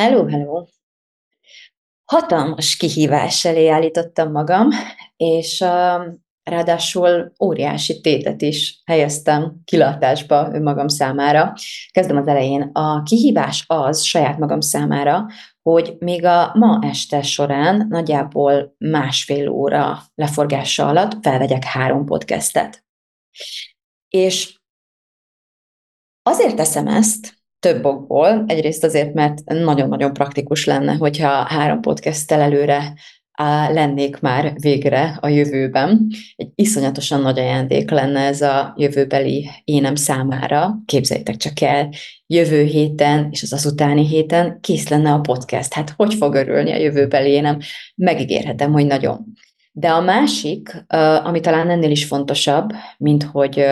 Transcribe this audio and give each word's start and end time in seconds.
Hello, 0.00 0.26
hello! 0.28 0.66
Hatalmas 2.04 2.76
kihívás 2.76 3.44
elé 3.44 3.68
állítottam 3.68 4.30
magam, 4.30 4.68
és 5.16 5.60
uh, 5.60 6.14
ráadásul 6.42 7.32
óriási 7.44 8.00
tétet 8.00 8.42
is 8.42 8.82
helyeztem 8.84 9.60
kilátásba 9.64 10.48
önmagam 10.52 10.88
számára. 10.88 11.52
Kezdem 11.90 12.16
az 12.16 12.26
elején. 12.26 12.62
A 12.72 13.02
kihívás 13.02 13.64
az 13.66 14.02
saját 14.02 14.38
magam 14.38 14.60
számára, 14.60 15.26
hogy 15.62 15.96
még 15.98 16.24
a 16.24 16.50
ma 16.54 16.78
este 16.82 17.22
során 17.22 17.86
nagyjából 17.88 18.74
másfél 18.78 19.48
óra 19.48 19.98
leforgása 20.14 20.86
alatt 20.86 21.12
felvegyek 21.22 21.64
három 21.64 22.04
podcastet. 22.04 22.84
És 24.08 24.60
azért 26.22 26.56
teszem 26.56 26.86
ezt, 26.86 27.35
több 27.66 27.84
okból. 27.84 28.44
Egyrészt 28.46 28.84
azért, 28.84 29.14
mert 29.14 29.44
nagyon-nagyon 29.44 30.12
praktikus 30.12 30.64
lenne, 30.64 30.94
hogyha 30.94 31.28
három 31.28 31.80
podcasttel 31.80 32.40
előre 32.40 32.94
lennék 33.72 34.20
már 34.20 34.52
végre 34.60 35.18
a 35.20 35.28
jövőben. 35.28 36.06
Egy 36.36 36.48
iszonyatosan 36.54 37.20
nagy 37.20 37.38
ajándék 37.38 37.90
lenne 37.90 38.20
ez 38.20 38.42
a 38.42 38.74
jövőbeli 38.76 39.50
énem 39.64 39.94
számára. 39.94 40.78
Képzeljétek 40.84 41.36
csak 41.36 41.60
el, 41.60 41.88
jövő 42.26 42.62
héten 42.62 43.28
és 43.30 43.42
az 43.42 43.52
azutáni 43.52 44.06
héten 44.06 44.60
kész 44.60 44.88
lenne 44.88 45.12
a 45.12 45.20
podcast. 45.20 45.72
Hát 45.72 45.94
hogy 45.96 46.14
fog 46.14 46.34
örülni 46.34 46.72
a 46.72 46.78
jövőbeli 46.78 47.30
énem? 47.30 47.58
Megígérhetem, 47.94 48.72
hogy 48.72 48.86
nagyon. 48.86 49.24
De 49.72 49.88
a 49.88 50.00
másik, 50.00 50.84
ami 51.24 51.40
talán 51.40 51.70
ennél 51.70 51.90
is 51.90 52.04
fontosabb, 52.04 52.70
mint 52.98 53.22
hogy 53.22 53.64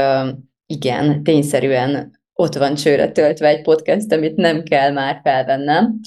igen, 0.66 1.22
tényszerűen 1.22 2.22
ott 2.34 2.54
van 2.54 2.74
csőre 2.74 3.12
töltve 3.12 3.46
egy 3.46 3.62
podcast, 3.62 4.12
amit 4.12 4.36
nem 4.36 4.62
kell 4.62 4.92
már 4.92 5.20
felvennem. 5.22 6.00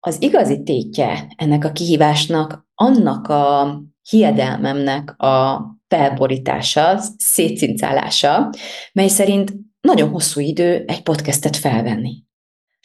Az 0.00 0.22
igazi 0.22 0.62
tétje 0.62 1.32
ennek 1.36 1.64
a 1.64 1.72
kihívásnak, 1.72 2.66
annak 2.74 3.28
a 3.28 3.80
hiedelmemnek 4.08 5.20
a 5.22 5.64
felborítása, 5.88 6.98
szétszincálása, 7.16 8.50
mely 8.92 9.08
szerint 9.08 9.52
nagyon 9.80 10.08
hosszú 10.08 10.40
idő 10.40 10.84
egy 10.86 11.02
podcastet 11.02 11.56
felvenni. 11.56 12.24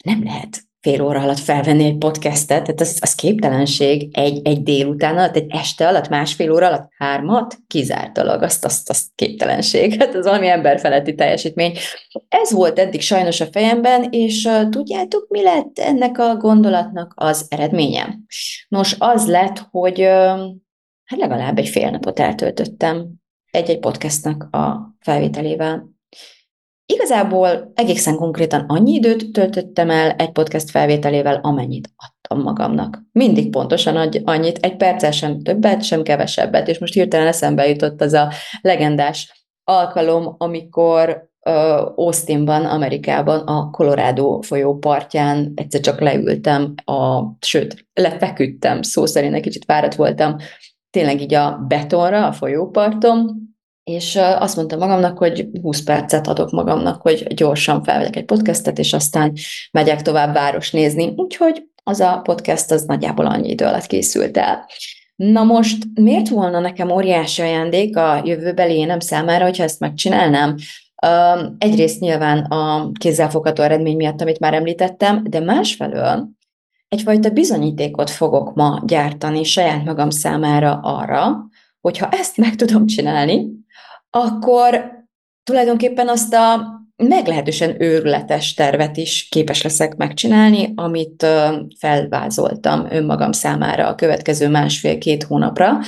Nem 0.04 0.24
lehet 0.24 0.71
fél 0.82 1.02
óra 1.02 1.20
alatt 1.20 1.38
felvenni 1.38 1.84
egy 1.84 1.98
podcastet, 1.98 2.62
tehát 2.62 2.80
az, 2.80 2.98
az 3.00 3.14
képtelenség 3.14 4.08
egy, 4.12 4.40
egy 4.46 4.62
délután 4.62 5.16
alatt, 5.16 5.36
egy 5.36 5.46
este 5.48 5.88
alatt, 5.88 6.08
másfél 6.08 6.52
óra 6.52 6.66
alatt, 6.66 6.88
hármat, 6.98 7.58
kizártalag, 7.66 8.42
azt, 8.42 8.64
azt, 8.64 8.90
azt 8.90 9.06
képtelenség, 9.14 9.94
hát 9.98 10.14
az 10.14 10.24
valami 10.24 10.48
emberfeletti 10.48 11.14
teljesítmény. 11.14 11.76
Ez 12.28 12.52
volt 12.52 12.78
eddig 12.78 13.00
sajnos 13.00 13.40
a 13.40 13.46
fejemben, 13.46 14.06
és 14.10 14.44
uh, 14.44 14.68
tudjátok, 14.68 15.26
mi 15.28 15.42
lett 15.42 15.78
ennek 15.78 16.18
a 16.18 16.36
gondolatnak 16.36 17.12
az 17.16 17.46
eredménye? 17.48 18.18
Nos, 18.68 18.96
az 18.98 19.26
lett, 19.26 19.66
hogy 19.70 20.00
uh, 20.00 20.06
hát 21.04 21.18
legalább 21.18 21.58
egy 21.58 21.68
fél 21.68 21.90
napot 21.90 22.20
eltöltöttem 22.20 23.20
egy-egy 23.50 23.78
podcastnak 23.78 24.42
a 24.54 24.94
felvételével. 25.00 25.91
Igazából 26.86 27.72
egészen 27.74 28.16
konkrétan 28.16 28.64
annyi 28.68 28.92
időt 28.92 29.32
töltöttem 29.32 29.90
el 29.90 30.10
egy 30.10 30.32
podcast 30.32 30.70
felvételével, 30.70 31.40
amennyit 31.42 31.88
adtam 31.96 32.42
magamnak. 32.42 33.02
Mindig 33.12 33.50
pontosan 33.50 33.96
annyit, 34.24 34.58
egy 34.58 34.76
perccel 34.76 35.10
sem 35.10 35.42
többet, 35.42 35.82
sem 35.82 36.02
kevesebbet, 36.02 36.68
és 36.68 36.78
most 36.78 36.94
hirtelen 36.94 37.26
eszembe 37.26 37.68
jutott 37.68 38.00
az 38.00 38.12
a 38.12 38.32
legendás 38.60 39.46
alkalom, 39.64 40.34
amikor 40.38 41.30
Austinban, 41.94 42.64
Amerikában, 42.64 43.38
a 43.38 43.70
Colorado 43.70 44.40
folyó 44.40 44.78
partján 44.78 45.52
egyszer 45.54 45.80
csak 45.80 46.00
leültem, 46.00 46.74
a, 46.84 47.22
sőt, 47.40 47.86
lefeküdtem, 47.92 48.82
szó 48.82 49.06
szerint 49.06 49.34
egy 49.34 49.42
kicsit 49.42 49.64
fáradt 49.64 49.94
voltam, 49.94 50.36
tényleg 50.90 51.20
így 51.20 51.34
a 51.34 51.64
betonra, 51.68 52.26
a 52.26 52.32
folyóparton, 52.32 53.51
és 53.84 54.16
azt 54.16 54.56
mondtam 54.56 54.78
magamnak, 54.78 55.18
hogy 55.18 55.48
20 55.62 55.82
percet 55.82 56.26
adok 56.26 56.50
magamnak, 56.50 57.02
hogy 57.02 57.34
gyorsan 57.34 57.82
felvegyek 57.82 58.16
egy 58.16 58.24
podcastet, 58.24 58.78
és 58.78 58.92
aztán 58.92 59.32
megyek 59.70 60.02
tovább 60.02 60.34
város 60.34 60.70
nézni. 60.70 61.12
Úgyhogy 61.16 61.62
az 61.84 62.00
a 62.00 62.20
podcast 62.24 62.70
az 62.70 62.84
nagyjából 62.84 63.26
annyi 63.26 63.50
idő 63.50 63.64
alatt 63.64 63.86
készült 63.86 64.36
el. 64.36 64.66
Na 65.16 65.42
most 65.42 65.84
miért 65.94 66.28
volna 66.28 66.60
nekem 66.60 66.90
óriási 66.90 67.42
ajándék 67.42 67.96
a 67.96 68.22
jövőbeli 68.24 68.74
énem 68.74 69.00
számára, 69.00 69.44
hogyha 69.44 69.62
ezt 69.62 69.80
megcsinálnám? 69.80 70.56
Egyrészt 71.58 72.00
nyilván 72.00 72.38
a 72.38 72.90
kézzelfogható 72.92 73.62
eredmény 73.62 73.96
miatt, 73.96 74.20
amit 74.20 74.38
már 74.38 74.54
említettem, 74.54 75.22
de 75.28 75.40
másfelől 75.40 76.28
egyfajta 76.88 77.30
bizonyítékot 77.30 78.10
fogok 78.10 78.54
ma 78.54 78.82
gyártani 78.86 79.44
saját 79.44 79.84
magam 79.84 80.10
számára 80.10 80.80
arra, 80.82 81.46
hogyha 81.80 82.08
ezt 82.08 82.36
meg 82.36 82.54
tudom 82.54 82.86
csinálni, 82.86 83.61
akkor 84.16 84.90
tulajdonképpen 85.42 86.08
azt 86.08 86.34
a 86.34 86.80
meglehetősen 86.96 87.82
őrületes 87.82 88.54
tervet 88.54 88.96
is 88.96 89.28
képes 89.28 89.62
leszek 89.62 89.96
megcsinálni, 89.96 90.72
amit 90.74 91.26
felvázoltam 91.78 92.86
önmagam 92.90 93.32
számára 93.32 93.86
a 93.86 93.94
következő 93.94 94.48
másfél-két 94.48 95.22
hónapra, 95.22 95.78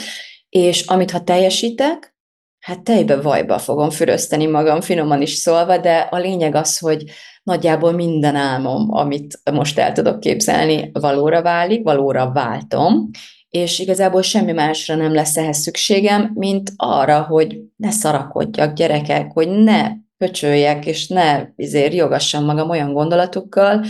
és 0.49 0.87
amit 0.87 1.11
ha 1.11 1.25
teljesítek, 1.25 2.15
hát 2.59 2.83
tejbe 2.83 3.21
vajba 3.21 3.59
fogom 3.59 3.91
fürözteni 3.91 4.47
magam, 4.47 4.81
finoman 4.81 5.23
is 5.23 5.33
szólva, 5.33 5.79
de 5.79 5.99
a 5.99 6.17
lényeg 6.17 6.55
az, 6.55 6.79
hogy 6.79 7.05
nagyjából 7.43 7.93
minden 7.93 8.37
álmom, 8.37 8.95
amit 8.95 9.41
most 9.53 9.79
el 9.79 9.93
tudok 9.93 10.21
képzelni, 10.21 10.91
valóra 10.93 11.43
válik, 11.43 11.83
valóra 11.83 12.33
váltom, 12.33 13.11
és 13.55 13.79
igazából 13.79 14.23
semmi 14.23 14.53
másra 14.53 14.95
nem 14.95 15.15
lesz 15.15 15.37
ehhez 15.37 15.59
szükségem, 15.59 16.31
mint 16.35 16.73
arra, 16.77 17.23
hogy 17.23 17.61
ne 17.77 17.91
szarakodjak 17.91 18.75
gyerekek, 18.75 19.33
hogy 19.33 19.49
ne 19.49 19.91
pöcsöljek, 20.17 20.87
és 20.87 21.09
ne 21.09 21.47
izért 21.57 21.95
jogassam 21.95 22.45
magam 22.45 22.71
olyan 22.71 22.93
gondolatokkal, 22.93 23.85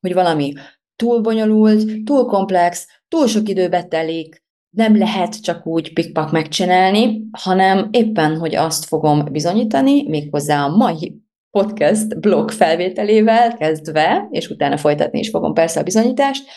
hogy 0.00 0.14
valami 0.14 0.52
túl 0.96 1.20
bonyolult, 1.20 2.04
túl 2.04 2.24
komplex, 2.24 2.86
túl 3.08 3.26
sok 3.26 3.48
időbe 3.48 3.82
telik, 3.82 4.42
nem 4.76 4.98
lehet 4.98 5.42
csak 5.42 5.66
úgy 5.66 5.92
pikpak 5.92 6.30
megcsinálni, 6.30 7.22
hanem 7.30 7.88
éppen, 7.90 8.38
hogy 8.38 8.54
azt 8.54 8.84
fogom 8.84 9.24
bizonyítani, 9.32 10.08
méghozzá 10.08 10.64
a 10.64 10.76
mai 10.76 11.20
podcast 11.50 12.20
blog 12.20 12.50
felvételével 12.50 13.56
kezdve, 13.56 14.28
és 14.30 14.48
utána 14.48 14.76
folytatni 14.76 15.18
is 15.18 15.28
fogom 15.28 15.54
persze 15.54 15.80
a 15.80 15.82
bizonyítást, 15.82 16.48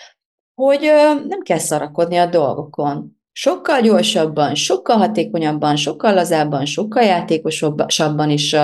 hogy 0.56 0.82
nem 1.28 1.42
kell 1.42 1.58
szarakodni 1.58 2.18
a 2.18 2.26
dolgokon. 2.26 3.22
Sokkal 3.32 3.82
gyorsabban, 3.82 4.56
sokkal 4.56 4.98
hatékonyabban, 4.98 5.76
sokkal 5.76 6.14
lazábban, 6.14 6.66
sokkal 6.66 7.04
játékosabban 7.04 8.30
is 8.30 8.56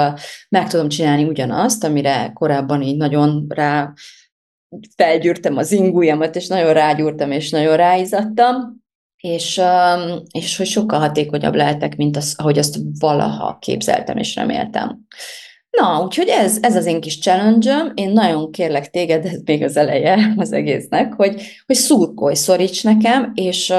meg 0.49 0.69
tudom 0.69 0.89
csinálni 0.89 1.23
ugyanazt, 1.23 1.83
amire 1.83 2.31
korábban 2.33 2.81
így 2.81 2.97
nagyon 2.97 3.45
rá 3.47 3.93
felgyűrtem 4.95 5.57
az 5.57 5.71
ingújamat, 5.71 6.35
és 6.35 6.47
nagyon 6.47 6.73
rágyúrtam, 6.73 7.31
és 7.31 7.49
nagyon 7.49 7.75
ráizadtam, 7.75 8.83
és, 9.17 9.61
és 10.31 10.57
hogy 10.57 10.67
sokkal 10.67 10.99
hatékonyabb 10.99 11.55
lehetek, 11.55 11.95
mint 11.95 12.17
az, 12.17 12.33
ahogy 12.37 12.57
azt 12.57 12.77
valaha 12.99 13.57
képzeltem 13.57 14.17
és 14.17 14.35
reméltem. 14.35 15.05
Na, 15.69 16.03
úgyhogy 16.03 16.27
ez, 16.27 16.57
ez 16.61 16.75
az 16.75 16.85
én 16.85 17.01
kis 17.01 17.19
challenge 17.19 17.91
Én 17.93 18.09
nagyon 18.09 18.51
kérlek 18.51 18.89
téged, 18.89 19.25
ez 19.25 19.41
még 19.45 19.63
az 19.63 19.77
eleje 19.77 20.33
az 20.37 20.51
egésznek, 20.51 21.13
hogy, 21.13 21.41
hogy 21.65 21.75
szurkolj, 21.75 22.35
szoríts 22.35 22.83
nekem, 22.83 23.31
és 23.35 23.73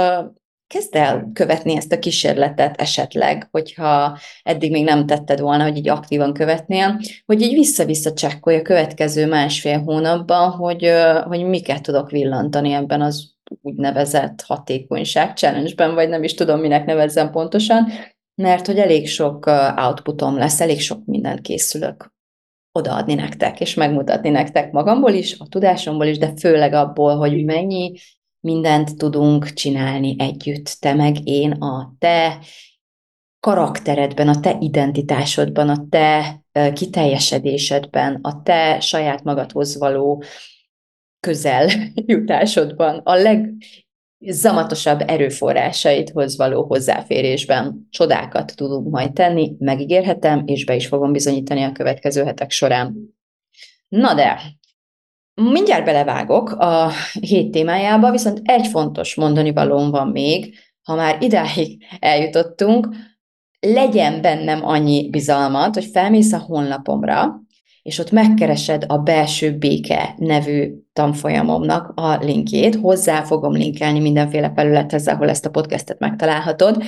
kezd 0.67 0.95
el 0.95 1.31
követni 1.33 1.77
ezt 1.77 1.93
a 1.93 1.99
kísérletet 1.99 2.81
esetleg, 2.81 3.49
hogyha 3.51 4.19
eddig 4.43 4.71
még 4.71 4.85
nem 4.85 5.07
tetted 5.07 5.41
volna, 5.41 5.63
hogy 5.63 5.77
így 5.77 5.89
aktívan 5.89 6.33
követnél, 6.33 7.01
hogy 7.27 7.43
így 7.43 7.53
vissza-vissza 7.53 8.13
csekkolj 8.13 8.57
a 8.57 8.63
következő 8.63 9.27
másfél 9.27 9.79
hónapban, 9.79 10.51
hogy, 10.51 10.93
hogy 11.25 11.45
miket 11.45 11.83
tudok 11.83 12.11
villantani 12.11 12.73
ebben 12.73 13.01
az 13.01 13.35
úgynevezett 13.63 14.43
hatékonyság 14.47 15.37
challenge-ben, 15.37 15.95
vagy 15.95 16.09
nem 16.09 16.23
is 16.23 16.35
tudom, 16.35 16.61
minek 16.61 16.87
nevezzem 16.87 17.31
pontosan, 17.31 17.87
mert 18.41 18.67
hogy 18.67 18.79
elég 18.79 19.09
sok 19.09 19.47
outputom 19.77 20.37
lesz, 20.37 20.61
elég 20.61 20.81
sok 20.81 21.05
mindent 21.05 21.41
készülök. 21.41 22.13
odaadni 22.73 23.15
nektek, 23.15 23.61
és 23.61 23.75
megmutatni 23.75 24.29
nektek 24.29 24.73
magamból 24.73 25.13
is, 25.13 25.39
a 25.39 25.49
tudásomból 25.49 26.07
is, 26.07 26.19
de 26.19 26.33
főleg 26.37 26.73
abból, 26.73 27.17
hogy 27.17 27.45
mennyi 27.45 27.93
mindent 28.41 28.97
tudunk 28.97 29.53
csinálni 29.53 30.17
együtt, 30.19 30.77
te 30.81 30.95
meg 30.95 31.29
én, 31.29 31.53
a 31.53 31.95
te 31.99 32.39
karakteredben, 33.41 34.29
a 34.29 34.41
te 34.41 34.57
identitásodban, 34.61 35.69
a 35.69 35.87
te 35.89 36.41
kiteljesedésedben, 36.73 38.19
a 38.23 38.43
te 38.43 38.81
saját 38.81 39.25
magadhoz 39.25 39.79
való 39.79 40.23
közel 41.21 41.71
jutásodban, 41.95 42.99
a 42.99 43.15
legzamatosabb 44.21 45.03
erőforrásaidhoz 45.07 46.37
való 46.37 46.63
hozzáférésben 46.63 47.87
csodákat 47.91 48.57
tudunk 48.57 48.91
majd 48.91 49.13
tenni, 49.13 49.53
megígérhetem, 49.59 50.43
és 50.47 50.65
be 50.65 50.75
is 50.75 50.87
fogom 50.87 51.13
bizonyítani 51.13 51.63
a 51.63 51.73
következő 51.73 52.25
hetek 52.25 52.51
során. 52.51 53.15
Na 53.89 54.15
de, 54.15 54.41
mindjárt 55.35 55.85
belevágok 55.85 56.51
a 56.51 56.91
hét 57.21 57.51
témájába, 57.51 58.11
viszont 58.11 58.41
egy 58.45 58.67
fontos 58.67 59.15
mondani 59.15 59.53
valóm 59.53 59.91
van 59.91 60.09
még, 60.09 60.55
ha 60.83 60.95
már 60.95 61.23
idáig 61.23 61.85
eljutottunk, 61.99 62.89
legyen 63.61 64.21
bennem 64.21 64.65
annyi 64.65 65.11
bizalmat, 65.11 65.75
hogy 65.75 65.85
felmész 65.85 66.33
a 66.33 66.39
honlapomra, 66.39 67.41
és 67.91 67.99
ott 67.99 68.11
megkeresed 68.11 68.85
a 68.89 68.99
Belső 68.99 69.59
Béke 69.59 70.15
nevű 70.17 70.75
tanfolyamomnak 70.93 71.93
a 71.95 72.17
linkjét. 72.17 72.75
Hozzá 72.75 73.23
fogom 73.23 73.53
linkelni 73.53 74.01
mindenféle 74.01 74.53
felülethez, 74.55 75.09
ahol 75.09 75.29
ezt 75.29 75.47
a 75.47 75.51
podcastet 75.51 75.99
megtalálhatod, 75.99 76.83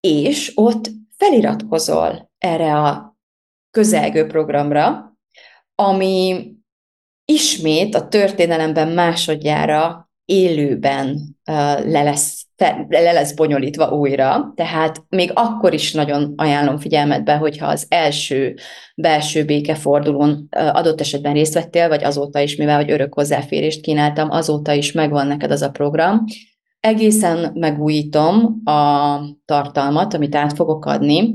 és 0.00 0.52
ott 0.54 0.90
feliratkozol 1.16 2.30
erre 2.38 2.74
a 2.74 3.16
közelgő 3.70 4.26
programra, 4.26 5.16
ami 5.74 6.50
ismét 7.24 7.94
a 7.94 8.08
történelemben 8.08 8.88
másodjára 8.88 10.10
élőben 10.24 11.36
le 11.84 12.02
lesz 12.02 12.45
le 12.88 13.12
lesz 13.12 13.34
bonyolítva 13.34 13.88
újra, 13.88 14.52
tehát 14.54 15.04
még 15.08 15.30
akkor 15.34 15.74
is 15.74 15.92
nagyon 15.92 16.32
ajánlom 16.36 16.78
figyelmetbe, 16.78 17.36
hogyha 17.36 17.66
az 17.66 17.86
első 17.88 18.54
belső 18.94 19.44
békefordulón 19.44 20.48
adott 20.50 21.00
esetben 21.00 21.32
részt 21.32 21.54
vettél, 21.54 21.88
vagy 21.88 22.04
azóta 22.04 22.40
is, 22.40 22.56
mivel 22.56 22.76
hogy 22.76 22.90
örök 22.90 23.14
hozzáférést 23.14 23.80
kínáltam, 23.80 24.30
azóta 24.30 24.72
is 24.72 24.92
megvan 24.92 25.26
neked 25.26 25.50
az 25.50 25.62
a 25.62 25.70
program. 25.70 26.24
Egészen 26.80 27.50
megújítom 27.54 28.60
a 28.64 29.18
tartalmat, 29.44 30.14
amit 30.14 30.34
át 30.34 30.52
fogok 30.52 30.84
adni, 30.84 31.32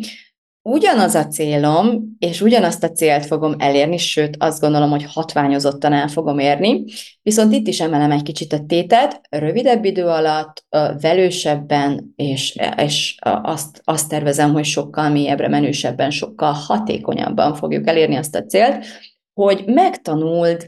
Ugyanaz 0.64 1.16
a 1.16 1.28
célom, 1.28 2.16
és 2.20 2.42
ugyanazt 2.42 2.84
a 2.84 2.92
célt 2.92 3.26
fogom 3.26 3.56
elérni, 3.58 3.98
sőt 3.98 4.36
azt 4.40 4.62
gondolom, 4.62 4.90
hogy 4.90 5.04
hatványozottan 5.04 5.94
el 5.94 6.08
fogom 6.08 6.40
érni, 6.40 6.84
viszont 7.22 7.54
itt 7.54 7.68
is 7.68 7.80
emelem 7.80 8.12
egy 8.12 8.24
kicsit 8.24 8.54
a 8.54 8.66
tétet, 8.68 9.22
rövidebb 9.30 9.86
idő 9.86 10.06
alatt, 10.06 10.66
velősebben, 11.02 12.14
és, 12.16 12.58
és 12.78 13.18
azt, 13.22 13.82
azt 13.84 14.10
tervezem, 14.10 14.54
hogy 14.54 14.66
sokkal 14.66 15.10
mélyebbre, 15.10 15.48
menősebben, 15.48 16.12
sokkal 16.12 16.52
hatékonyabban 16.52 17.56
fogjuk 17.56 17.88
elérni 17.88 18.16
azt 18.16 18.36
a 18.36 18.46
célt, 18.46 18.86
hogy 19.34 19.64
megtanuld 19.66 20.66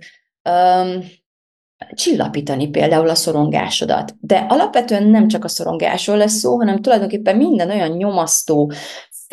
um, 0.50 1.04
csillapítani 1.92 2.70
például 2.70 3.10
a 3.10 3.16
szorongásodat. 3.16 4.16
De 4.20 4.46
alapvetően 4.50 5.04
nem 5.04 5.28
csak 5.28 5.44
a 5.44 5.48
szorongásról 5.48 6.18
lesz 6.18 6.34
szó, 6.34 6.58
hanem 6.58 6.82
tulajdonképpen 6.82 7.38
minden 7.38 7.70
olyan 7.70 7.92
nyomasztó, 7.92 8.72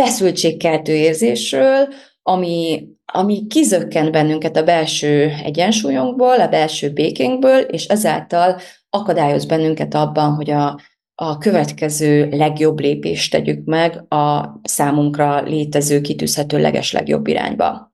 feszültségkeltő 0.04 0.94
érzésről, 0.94 1.88
ami, 2.22 2.88
ami 3.04 3.46
kizökken 3.46 4.12
bennünket 4.12 4.56
a 4.56 4.62
belső 4.62 5.32
egyensúlyunkból, 5.44 6.40
a 6.40 6.48
belső 6.48 6.90
békénkből, 6.90 7.60
és 7.60 7.84
ezáltal 7.86 8.60
akadályoz 8.90 9.44
bennünket 9.44 9.94
abban, 9.94 10.34
hogy 10.34 10.50
a, 10.50 10.80
a 11.14 11.38
következő 11.38 12.28
legjobb 12.28 12.80
lépést 12.80 13.32
tegyük 13.32 13.64
meg 13.64 14.12
a 14.12 14.58
számunkra 14.62 15.42
létező, 15.42 16.00
kitűzhető 16.00 16.58
leges 16.58 16.92
legjobb 16.92 17.26
irányba. 17.26 17.92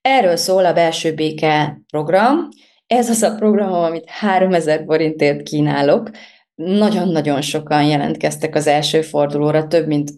Erről 0.00 0.36
szól 0.36 0.64
a 0.64 0.72
belső 0.72 1.14
béke 1.14 1.80
program. 1.90 2.48
Ez 2.86 3.10
az 3.10 3.22
a 3.22 3.34
program, 3.34 3.72
amit 3.72 4.10
3000 4.10 4.84
forintért 4.86 5.42
kínálok. 5.42 6.10
Nagyon-nagyon 6.54 7.40
sokan 7.40 7.84
jelentkeztek 7.84 8.54
az 8.54 8.66
első 8.66 9.02
fordulóra, 9.02 9.66
több 9.66 9.86
mint 9.86 10.10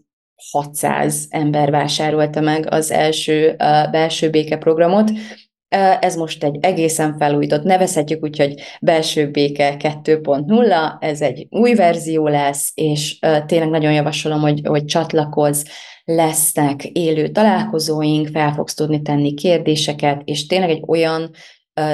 600 0.53 1.27
ember 1.29 1.71
vásárolta 1.71 2.41
meg 2.41 2.67
az 2.71 2.91
első 2.91 3.49
uh, 3.49 3.91
belső 3.91 4.31
béke 4.31 4.57
programot. 4.57 5.11
Uh, 5.11 6.05
ez 6.05 6.17
most 6.17 6.45
egy 6.45 6.59
egészen 6.61 7.17
felújított, 7.19 7.63
nevezhetjük 7.63 8.23
úgy, 8.23 8.39
hogy 8.39 8.61
belső 8.81 9.31
béke 9.31 9.77
2.0, 9.79 10.97
ez 11.01 11.21
egy 11.21 11.47
új 11.51 11.75
verzió 11.75 12.29
lesz, 12.29 12.71
és 12.75 13.19
tényleg 13.47 13.69
nagyon 13.69 13.93
javasolom, 13.93 14.41
hogy, 14.41 14.61
hogy 14.65 14.85
csatlakozz, 14.85 15.65
lesznek 16.05 16.85
élő 16.85 17.29
találkozóink, 17.29 18.29
fel 18.29 18.53
fogsz 18.53 18.75
tudni 18.75 19.03
tenni 19.03 19.35
kérdéseket, 19.35 20.21
és 20.25 20.47
tényleg 20.47 20.71
egy 20.71 20.83
olyan 20.87 21.31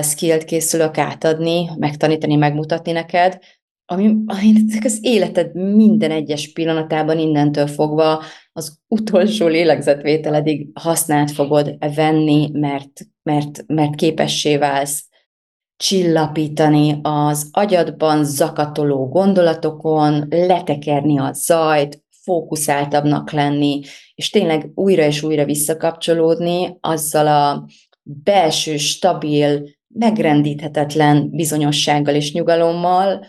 skillt 0.03 0.44
készülök 0.44 0.99
átadni, 0.99 1.69
megtanítani, 1.79 2.37
megmutatni 2.37 2.93
neked, 2.93 3.39
ami, 3.93 4.06
ami 4.27 4.53
az 4.85 4.99
életed 5.00 5.55
minden 5.55 6.11
egyes 6.11 6.53
pillanatában 6.53 7.19
innentől 7.19 7.67
fogva 7.67 8.23
az 8.53 8.79
utolsó 8.89 9.47
lélegzetvételedig 9.47 10.69
használt 10.75 11.31
fogod 11.31 11.77
venni, 11.94 12.50
mert, 12.53 13.00
mert, 13.23 13.65
mert 13.67 13.94
képessé 13.94 14.56
válsz 14.56 15.06
csillapítani 15.77 16.99
az 17.03 17.49
agyadban 17.53 18.25
zakatoló 18.25 19.09
gondolatokon, 19.09 20.27
letekerni 20.29 21.19
a 21.19 21.33
zajt, 21.33 22.03
fókuszáltabbnak 22.23 23.31
lenni, 23.31 23.81
és 24.15 24.31
tényleg 24.31 24.71
újra 24.75 25.05
és 25.05 25.23
újra 25.23 25.44
visszakapcsolódni 25.44 26.77
azzal 26.81 27.27
a 27.27 27.67
belső, 28.03 28.77
stabil, 28.77 29.69
megrendíthetetlen 29.89 31.31
bizonyossággal 31.31 32.15
és 32.15 32.33
nyugalommal, 32.33 33.27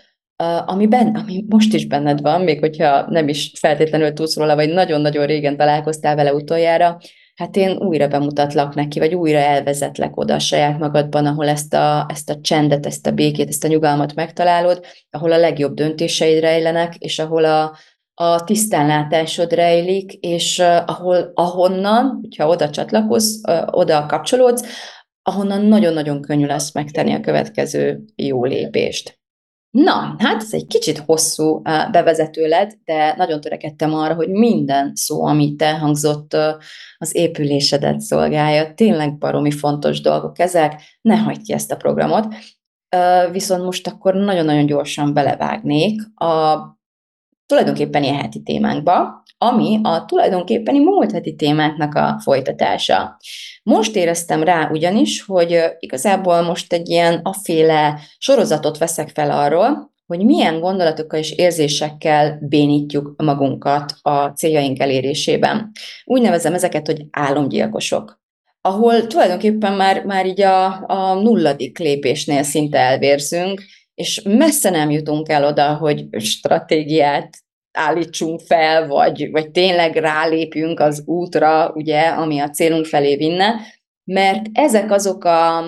ami, 0.65 0.87
ben, 0.87 1.15
ami 1.15 1.45
most 1.49 1.73
is 1.73 1.87
benned 1.87 2.21
van, 2.21 2.41
még 2.41 2.59
hogyha 2.59 3.05
nem 3.09 3.27
is 3.27 3.51
feltétlenül 3.59 4.13
tudsz 4.13 4.37
róla, 4.37 4.55
vagy 4.55 4.69
nagyon-nagyon 4.69 5.25
régen 5.25 5.57
találkoztál 5.57 6.15
vele 6.15 6.33
utoljára, 6.33 6.97
hát 7.35 7.55
én 7.55 7.77
újra 7.77 8.07
bemutatlak 8.07 8.75
neki, 8.75 8.99
vagy 8.99 9.15
újra 9.15 9.37
elvezetlek 9.37 10.17
oda 10.17 10.33
a 10.33 10.39
saját 10.39 10.79
magadban, 10.79 11.25
ahol 11.25 11.47
ezt 11.47 11.73
a, 11.73 12.05
ezt 12.09 12.29
a 12.29 12.39
csendet, 12.41 12.85
ezt 12.85 13.07
a 13.07 13.11
békét, 13.11 13.47
ezt 13.47 13.63
a 13.63 13.67
nyugalmat 13.67 14.15
megtalálod, 14.15 14.85
ahol 15.09 15.31
a 15.31 15.37
legjobb 15.37 15.73
döntéseid 15.73 16.39
rejlenek, 16.39 16.95
és 16.95 17.19
ahol 17.19 17.45
a, 17.45 17.77
a 18.13 18.43
tisztánlátásod 18.43 19.53
rejlik, 19.53 20.13
és 20.13 20.59
ahol, 20.85 21.31
ahonnan, 21.33 22.17
hogyha 22.21 22.47
oda 22.47 22.69
csatlakozz, 22.69 23.41
oda 23.65 24.05
kapcsolódsz, 24.05 24.63
ahonnan 25.21 25.65
nagyon-nagyon 25.65 26.21
könnyű 26.21 26.45
lesz 26.45 26.73
megtenni 26.73 27.13
a 27.13 27.19
következő 27.19 28.03
jó 28.15 28.45
lépést. 28.45 29.21
Na, 29.77 30.15
hát 30.17 30.41
ez 30.41 30.53
egy 30.53 30.67
kicsit 30.67 30.97
hosszú 30.97 31.61
bevezető 31.91 32.47
lett, 32.47 32.77
de 32.85 33.13
nagyon 33.17 33.41
törekedtem 33.41 33.93
arra, 33.93 34.13
hogy 34.13 34.29
minden 34.29 34.91
szó, 34.95 35.25
amit 35.25 35.61
elhangzott, 35.61 36.35
az 36.97 37.15
épülésedet 37.15 37.99
szolgálja. 37.99 38.73
Tényleg 38.73 39.17
baromi 39.17 39.51
fontos 39.51 40.01
dolgok 40.01 40.39
ezek, 40.39 40.81
ne 41.01 41.15
hagyd 41.15 41.41
ki 41.41 41.53
ezt 41.53 41.71
a 41.71 41.75
programot. 41.75 42.35
Viszont 43.31 43.63
most 43.63 43.87
akkor 43.87 44.15
nagyon-nagyon 44.15 44.65
gyorsan 44.65 45.13
belevágnék 45.13 46.01
a 46.15 46.57
tulajdonképpen 47.53 48.03
ilyen 48.03 48.15
heti 48.15 48.41
témánkba, 48.41 49.23
ami 49.37 49.79
a 49.83 50.05
tulajdonképpeni 50.05 50.79
múlt 50.79 51.11
heti 51.11 51.35
témáknak 51.35 51.95
a 51.95 52.19
folytatása. 52.23 53.17
Most 53.63 53.95
éreztem 53.95 54.43
rá 54.43 54.69
ugyanis, 54.71 55.21
hogy 55.21 55.63
igazából 55.79 56.41
most 56.41 56.73
egy 56.73 56.89
ilyen 56.89 57.19
aféle 57.23 57.99
sorozatot 58.17 58.77
veszek 58.77 59.09
fel 59.09 59.31
arról, 59.31 59.91
hogy 60.05 60.25
milyen 60.25 60.59
gondolatokkal 60.59 61.19
és 61.19 61.31
érzésekkel 61.31 62.39
bénítjuk 62.41 63.13
magunkat 63.23 63.93
a 64.01 64.27
céljaink 64.27 64.79
elérésében. 64.79 65.71
Úgy 66.03 66.21
nevezem 66.21 66.53
ezeket, 66.53 66.85
hogy 66.85 67.05
álomgyilkosok 67.11 68.21
ahol 68.65 69.07
tulajdonképpen 69.07 69.73
már, 69.73 70.05
már 70.05 70.25
így 70.25 70.41
a, 70.41 70.83
a 70.87 71.13
nulladik 71.13 71.77
lépésnél 71.77 72.43
szinte 72.43 72.77
elvérzünk, 72.77 73.61
és 73.93 74.21
messze 74.21 74.69
nem 74.69 74.89
jutunk 74.89 75.29
el 75.29 75.45
oda, 75.45 75.73
hogy 75.73 76.07
stratégiát 76.19 77.42
állítsunk 77.73 78.39
fel, 78.39 78.87
vagy, 78.87 79.31
vagy 79.31 79.51
tényleg 79.51 79.95
rálépjünk 79.95 80.79
az 80.79 81.03
útra, 81.05 81.71
ugye, 81.75 82.01
ami 82.01 82.39
a 82.39 82.49
célunk 82.49 82.85
felé 82.85 83.15
vinne, 83.15 83.55
mert 84.03 84.45
ezek 84.53 84.91
azok 84.91 85.23
a, 85.23 85.63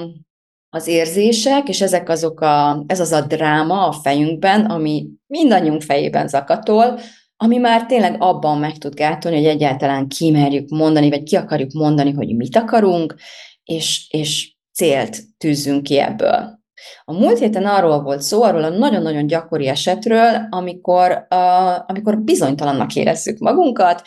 az 0.69 0.87
érzések, 0.87 1.67
és 1.67 1.81
ezek 1.81 2.09
azok 2.09 2.41
a, 2.41 2.83
ez 2.87 2.99
az 2.99 3.11
a 3.11 3.21
dráma 3.21 3.87
a 3.87 3.91
fejünkben, 3.91 4.65
ami 4.65 5.07
mindannyiunk 5.27 5.81
fejében 5.81 6.27
zakatol, 6.27 6.99
ami 7.37 7.57
már 7.57 7.85
tényleg 7.85 8.15
abban 8.19 8.57
meg 8.57 8.77
tud 8.77 8.93
gátolni, 8.93 9.37
hogy 9.37 9.45
egyáltalán 9.45 10.07
kimerjük 10.07 10.69
mondani, 10.69 11.09
vagy 11.09 11.23
ki 11.23 11.35
akarjuk 11.35 11.71
mondani, 11.71 12.11
hogy 12.11 12.35
mit 12.35 12.55
akarunk, 12.55 13.15
és, 13.63 14.07
és 14.09 14.55
célt 14.73 15.17
tűzzünk 15.37 15.83
ki 15.83 15.99
ebből. 15.99 16.63
A 17.03 17.13
múlt 17.13 17.39
héten 17.39 17.65
arról 17.65 18.01
volt 18.01 18.21
szó, 18.21 18.43
arról 18.43 18.63
a 18.63 18.69
nagyon-nagyon 18.69 19.27
gyakori 19.27 19.67
esetről, 19.67 20.47
amikor, 20.49 21.27
uh, 21.29 21.89
amikor 21.89 22.17
bizonytalannak 22.17 22.95
érezzük 22.95 23.39
magunkat, 23.39 24.01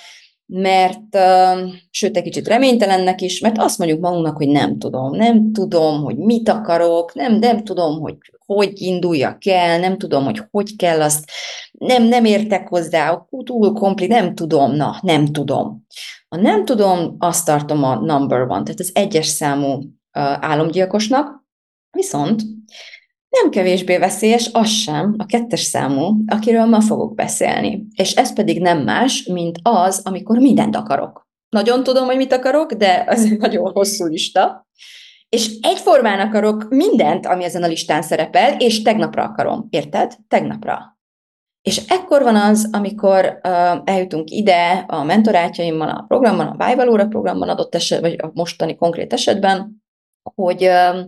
mert, 0.47 1.15
uh, 1.15 1.73
sőt, 1.91 2.17
egy 2.17 2.23
kicsit 2.23 2.49
reménytelennek 2.49 3.21
is, 3.21 3.41
mert 3.41 3.59
azt 3.59 3.79
mondjuk 3.79 4.01
magunknak, 4.01 4.37
hogy 4.37 4.49
nem 4.49 4.79
tudom, 4.79 5.17
nem 5.17 5.53
tudom, 5.53 6.03
hogy 6.03 6.17
mit 6.17 6.49
akarok, 6.49 7.15
nem, 7.15 7.35
nem 7.35 7.65
tudom, 7.65 8.01
hogy 8.01 8.17
hogy 8.47 8.81
induljak 8.81 9.47
el, 9.47 9.79
nem 9.79 9.99
tudom, 9.99 10.25
hogy 10.25 10.43
hogy 10.51 10.77
kell 10.77 11.03
azt, 11.03 11.31
nem, 11.73 12.03
nem 12.03 12.25
értek 12.25 12.69
hozzá, 12.69 13.27
túl 13.45 13.73
kompli, 13.73 14.07
nem 14.07 14.35
tudom, 14.35 14.75
na, 14.75 14.99
nem 15.03 15.27
tudom. 15.27 15.87
A 16.29 16.37
nem 16.37 16.65
tudom, 16.65 17.17
azt 17.19 17.47
tartom 17.47 17.85
a 17.85 17.95
number 17.95 18.41
one, 18.41 18.63
tehát 18.63 18.81
az 18.81 18.91
egyes 18.95 19.27
számú 19.27 19.73
uh, 19.73 19.83
álomgyilkosnak, 20.41 21.47
viszont 21.91 22.43
nem 23.29 23.51
kevésbé 23.51 23.99
veszélyes 23.99 24.51
az 24.53 24.69
sem, 24.69 25.15
a 25.19 25.27
kettes 25.27 25.61
számú, 25.61 26.17
akiről 26.27 26.65
ma 26.65 26.81
fogok 26.81 27.15
beszélni. 27.15 27.87
És 27.95 28.15
ez 28.15 28.33
pedig 28.33 28.61
nem 28.61 28.83
más, 28.83 29.25
mint 29.25 29.59
az, 29.63 30.01
amikor 30.05 30.39
mindent 30.39 30.77
akarok. 30.77 31.27
Nagyon 31.49 31.83
tudom, 31.83 32.07
hogy 32.07 32.17
mit 32.17 32.33
akarok, 32.33 32.73
de 32.73 33.05
az 33.09 33.25
egy 33.25 33.39
nagyon 33.39 33.73
hosszú 33.73 34.07
lista. 34.07 34.67
És 35.29 35.59
egyformán 35.61 36.21
akarok 36.21 36.69
mindent, 36.69 37.27
ami 37.27 37.45
ezen 37.45 37.63
a 37.63 37.67
listán 37.67 38.03
szerepel, 38.03 38.57
és 38.59 38.83
tegnapra 38.83 39.23
akarom. 39.23 39.67
Érted? 39.71 40.17
Tegnapra. 40.29 40.99
És 41.63 41.83
ekkor 41.89 42.23
van 42.23 42.37
az, 42.37 42.69
amikor 42.73 43.25
uh, 43.25 43.81
eljutunk 43.85 44.31
ide 44.31 44.85
a 44.87 45.05
mentorátjaimmal, 45.05 45.89
a 45.89 46.05
programban, 46.09 46.47
a 46.47 46.67
Bible 46.67 46.91
óra 46.91 47.07
programban 47.07 47.49
adott 47.49 47.75
eset, 47.75 48.01
vagy 48.01 48.15
a 48.23 48.31
mostani 48.35 48.77
konkrét 48.77 49.13
esetben, 49.13 49.83
hogy 50.35 50.65
uh, 50.65 50.99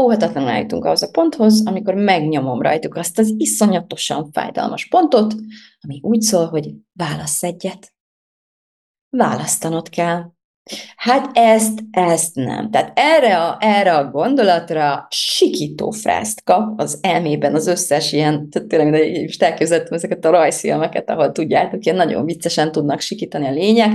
óhatatlanul 0.00 0.50
eljutunk 0.50 0.84
ahhoz 0.84 1.02
a 1.02 1.10
ponthoz, 1.10 1.66
amikor 1.66 1.94
megnyomom 1.94 2.62
rajtuk 2.62 2.94
azt 2.94 3.18
az 3.18 3.34
iszonyatosan 3.36 4.30
fájdalmas 4.32 4.88
pontot, 4.88 5.34
ami 5.80 6.00
úgy 6.02 6.20
szól, 6.20 6.46
hogy 6.46 6.70
válasz 6.92 7.42
egyet. 7.42 7.92
Választanod 9.08 9.88
kell. 9.88 10.30
Hát 10.96 11.30
ezt, 11.36 11.80
ezt 11.90 12.34
nem. 12.34 12.70
Tehát 12.70 12.92
erre 12.94 13.42
a, 13.42 13.56
erre 13.60 13.96
a 13.96 14.10
gondolatra 14.10 15.06
sikító 15.10 15.90
frászt 15.90 16.44
kap 16.44 16.80
az 16.80 16.98
elmében 17.00 17.54
az 17.54 17.66
összes 17.66 18.12
ilyen, 18.12 18.50
tehát 18.50 18.68
tényleg 18.68 19.04
is 19.04 19.36
elképzeltem 19.36 19.92
ezeket 19.92 20.24
a 20.24 20.30
rajzfilmeket, 20.30 21.10
ahol 21.10 21.32
tudjátok, 21.32 21.84
ilyen 21.84 21.96
nagyon 21.96 22.24
viccesen 22.24 22.72
tudnak 22.72 23.00
sikítani 23.00 23.46
a 23.46 23.50
lények. 23.50 23.92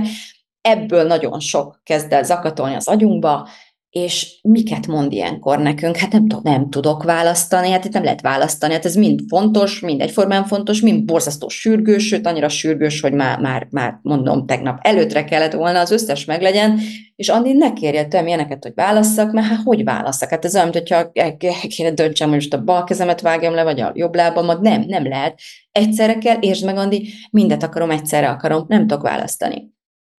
Ebből 0.60 1.06
nagyon 1.06 1.40
sok 1.40 1.80
kezd 1.84 2.12
el 2.12 2.22
zakatolni 2.22 2.74
az 2.74 2.88
agyunkba, 2.88 3.48
és 3.90 4.38
miket 4.42 4.86
mond 4.86 5.12
ilyenkor 5.12 5.58
nekünk? 5.58 5.96
Hát 5.96 6.12
nem, 6.12 6.28
tudom, 6.28 6.52
nem 6.52 6.70
tudok 6.70 7.02
választani, 7.02 7.70
hát 7.70 7.84
itt 7.84 7.92
nem 7.92 8.02
lehet 8.02 8.20
választani, 8.20 8.72
hát 8.72 8.84
ez 8.84 8.94
mind 8.94 9.20
fontos, 9.28 9.80
mind 9.80 10.00
egyformán 10.00 10.44
fontos, 10.44 10.80
mind 10.80 11.04
borzasztó 11.04 11.48
sürgős, 11.48 12.06
sőt 12.06 12.26
annyira 12.26 12.48
sürgős, 12.48 13.00
hogy 13.00 13.12
már, 13.12 13.38
már, 13.38 13.66
már 13.70 13.98
mondom, 14.02 14.46
tegnap 14.46 14.78
előtre 14.82 15.24
kellett 15.24 15.52
volna 15.52 15.80
az 15.80 15.90
összes 15.90 16.24
meglegyen, 16.24 16.80
és 17.16 17.28
Andi 17.28 17.52
ne 17.52 17.72
kérje 17.72 18.06
tőlem 18.06 18.26
ilyeneket, 18.26 18.62
hogy 18.62 18.72
válasszak, 18.74 19.32
mert 19.32 19.46
hát 19.46 19.60
hogy 19.64 19.84
válasszak? 19.84 20.30
Hát 20.30 20.44
ez 20.44 20.54
olyan, 20.54 20.72
hogyha 20.72 21.12
kéne 21.68 21.90
döntsem, 21.90 22.28
hogy 22.28 22.38
most 22.38 22.54
a 22.54 22.64
bal 22.64 22.84
kezemet 22.84 23.20
vágjam 23.20 23.54
le, 23.54 23.62
vagy 23.62 23.80
a 23.80 23.92
jobb 23.94 24.14
lábamat, 24.14 24.60
nem, 24.60 24.84
nem 24.86 25.08
lehet. 25.08 25.40
Egyszerre 25.72 26.18
kell, 26.18 26.36
értsd 26.40 26.64
meg, 26.64 26.76
Andi, 26.76 27.08
mindet 27.30 27.62
akarom, 27.62 27.90
egyszerre 27.90 28.28
akarom, 28.28 28.64
nem 28.68 28.80
tudok 28.86 29.02
választani. 29.02 29.76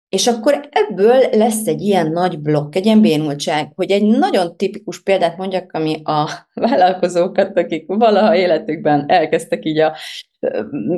És 0.10 0.28
akkor 0.28 0.70
ebből 0.70 1.24
lesz 1.32 1.68
egy 1.68 1.82
ilyen 1.82 2.12
nagy 2.12 2.40
blokk, 2.40 2.76
egy 2.76 2.86
ilyen 2.86 3.02
bénultság, 3.02 3.72
hogy 3.76 3.92
egy 3.92 4.04
nagyon 4.04 4.58
tipikus 4.58 5.02
példát 5.02 5.38
mondjak, 5.38 5.72
ami 5.72 6.02
a 6.04 6.30
vállalkozókat, 6.54 7.58
akik 7.58 7.84
valaha 7.88 8.36
életükben 8.36 9.06
elkezdtek 9.08 9.66
így 9.66 9.80
a 9.80 9.96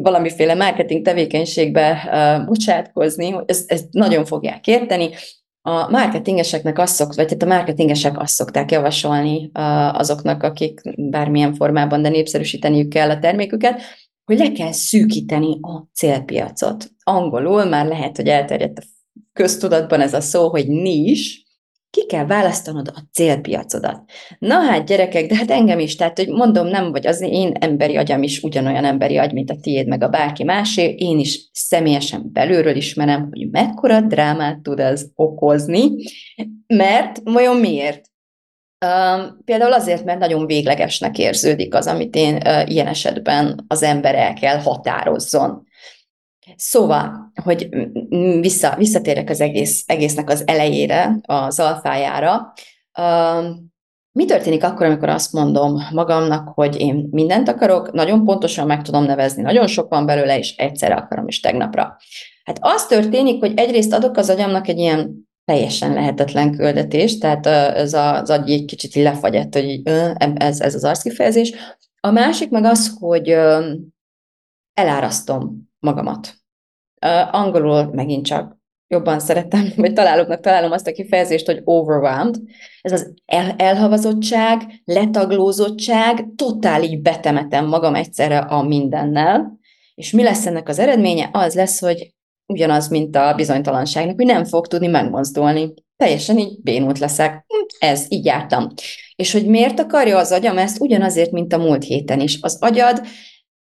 valamiféle 0.02 0.56
marketing 0.56 1.06
tevékenységbe 1.06 2.10
bocsátkozni, 2.48 3.36
ezt, 3.46 3.72
ezt 3.72 3.86
nagyon 3.92 4.26
fogják 4.26 4.68
érteni. 4.68 5.10
A 5.62 5.90
marketingeseknek 5.90 6.80
azt 6.80 6.96
szok, 6.96 7.16
vagy 7.16 7.30
hát 7.30 7.44
a 7.44 7.46
marketingesek 7.46 8.20
azt 8.20 8.34
szokták 8.34 8.72
javasolni 8.72 9.50
azoknak, 9.92 10.44
akik 10.44 10.82
bármilyen 10.96 11.54
formában, 11.54 12.02
de 12.02 12.10
népszerűsíteniük 12.10 12.90
kell 12.90 13.10
a 13.10 13.20
terméküket, 13.20 13.82
hogy 14.26 14.38
le 14.38 14.52
kell 14.52 14.72
szűkíteni 14.72 15.60
a 15.62 15.88
célpiacot. 15.94 16.92
Angolul 17.04 17.66
már 17.66 17.86
lehet, 17.86 18.16
hogy 18.16 18.28
elterjedt 18.28 18.78
a 18.78 18.82
köztudatban 19.34 20.02
ez 20.02 20.14
a 20.14 20.22
szó, 20.22 20.50
hogy 20.50 20.68
nis, 20.68 21.42
ki 21.92 22.06
kell 22.06 22.26
választanod 22.26 22.88
a 22.88 23.00
célpiacodat. 23.14 24.04
Na 24.40 24.56
hát 24.56 24.86
gyerekek, 24.86 25.28
de 25.28 25.36
hát 25.36 25.52
engem 25.52 25.80
is, 25.80 25.96
tehát 25.96 26.18
hogy 26.18 26.30
mondom, 26.30 26.68
nem 26.68 26.92
vagy 26.92 27.08
az 27.08 27.22
én 27.22 27.52
emberi 27.60 27.96
agyam 27.96 28.24
is 28.24 28.44
ugyanolyan 28.44 28.86
emberi 28.86 29.18
agy, 29.18 29.34
mint 29.34 29.50
a 29.50 29.58
tiéd, 29.62 29.88
meg 29.88 30.04
a 30.04 30.10
bárki 30.10 30.44
másé, 30.44 30.96
én 30.98 31.20
is 31.20 31.50
személyesen 31.52 32.30
belülről 32.34 32.76
ismerem, 32.76 33.28
hogy 33.32 33.50
mekkora 33.50 34.02
drámát 34.02 34.60
tud 34.62 34.80
ez 34.80 35.06
okozni, 35.16 35.90
mert 36.68 37.22
vajon 37.24 37.58
miért? 37.58 38.10
Uh, 38.86 39.44
például 39.46 39.74
azért, 39.74 40.06
mert 40.06 40.20
nagyon 40.20 40.46
véglegesnek 40.46 41.18
érződik 41.18 41.76
az, 41.76 41.88
amit 41.88 42.16
én 42.16 42.36
uh, 42.36 42.72
ilyen 42.72 42.88
esetben 42.88 43.66
az 43.68 43.84
ember 43.84 44.16
el 44.16 44.34
kell 44.34 44.58
határozzon. 44.58 45.64
Szóval, 46.56 47.32
hogy 47.44 47.70
vissza, 48.40 48.76
visszatérek 48.78 49.30
az 49.30 49.42
egész, 49.42 49.84
egésznek 49.86 50.30
az 50.30 50.44
elejére, 50.48 51.20
az 51.22 51.60
alfájára, 51.60 52.54
mi 54.12 54.26
történik 54.26 54.64
akkor, 54.64 54.86
amikor 54.86 55.10
azt 55.10 55.34
mondom 55.34 55.82
magamnak, 55.92 56.48
hogy 56.48 56.80
én 56.80 57.08
mindent 57.12 57.50
akarok, 57.50 57.92
nagyon 57.92 58.26
pontosan 58.26 58.68
meg 58.68 58.82
tudom 58.82 59.04
nevezni, 59.04 59.42
nagyon 59.42 59.68
sok 59.68 59.90
van 59.90 60.06
belőle, 60.06 60.38
és 60.38 60.56
egyszerre 60.56 60.96
akarom 60.96 61.28
is 61.28 61.40
tegnapra. 61.40 61.98
Hát 62.44 62.58
az 62.62 62.86
történik, 62.86 63.40
hogy 63.40 63.54
egyrészt 63.56 63.94
adok 63.94 64.18
az 64.18 64.30
agyamnak 64.30 64.68
egy 64.68 64.78
ilyen 64.78 65.30
teljesen 65.46 65.94
lehetetlen 65.94 66.56
küldetést, 66.56 67.20
tehát 67.20 67.46
ez 67.76 67.94
az 67.94 68.30
agy 68.30 68.52
egy 68.52 68.66
kicsit 68.66 68.96
lefagyett, 68.96 69.54
hogy 69.54 69.82
ez, 70.36 70.62
ez 70.62 70.76
az 70.76 70.84
arckifejezés. 70.84 71.54
A 72.00 72.12
másik 72.12 72.50
meg 72.50 72.64
az, 72.64 72.98
hogy 73.00 73.36
elárasztom 74.74 75.71
magamat. 75.82 76.36
Uh, 77.06 77.36
angolul 77.36 77.90
megint 77.94 78.26
csak 78.26 78.60
jobban 78.88 79.20
szeretem, 79.20 79.72
vagy 79.76 79.94
találoknak 79.94 80.40
találom 80.40 80.72
azt 80.72 80.88
a 80.88 80.92
kifejezést, 80.92 81.46
hogy 81.46 81.62
overwhelmed. 81.64 82.36
Ez 82.82 82.92
az 82.92 83.14
el- 83.26 83.56
elhavazottság, 83.58 84.82
letaglózottság, 84.86 86.28
totál 86.36 86.84
így 86.84 87.02
betemetem 87.02 87.68
magam 87.68 87.96
egyszerre 87.96 88.38
a 88.38 88.64
mindennel, 88.64 89.60
és 89.96 90.12
mi 90.12 90.24
lesz 90.24 90.46
ennek 90.46 90.70
az 90.70 90.80
eredménye? 90.80 91.30
Az 91.32 91.56
lesz, 91.56 91.80
hogy 91.80 92.14
ugyanaz, 92.46 92.88
mint 92.88 93.16
a 93.16 93.34
bizonytalanságnak, 93.36 94.16
hogy 94.16 94.26
nem 94.26 94.46
fog 94.46 94.68
tudni 94.68 94.88
megmozdulni. 94.88 95.74
Teljesen 95.96 96.38
így 96.38 96.62
bénult 96.62 97.00
leszek. 97.00 97.46
Ez, 97.80 98.06
így 98.10 98.26
jártam. 98.26 98.68
És 99.16 99.32
hogy 99.32 99.46
miért 99.46 99.80
akarja 99.80 100.18
az 100.18 100.32
agyam 100.32 100.58
ezt? 100.58 100.80
Ugyanazért, 100.80 101.32
mint 101.32 101.54
a 101.54 101.58
múlt 101.58 101.84
héten 101.84 102.20
is. 102.20 102.38
Az 102.42 102.58
agyad 102.62 103.02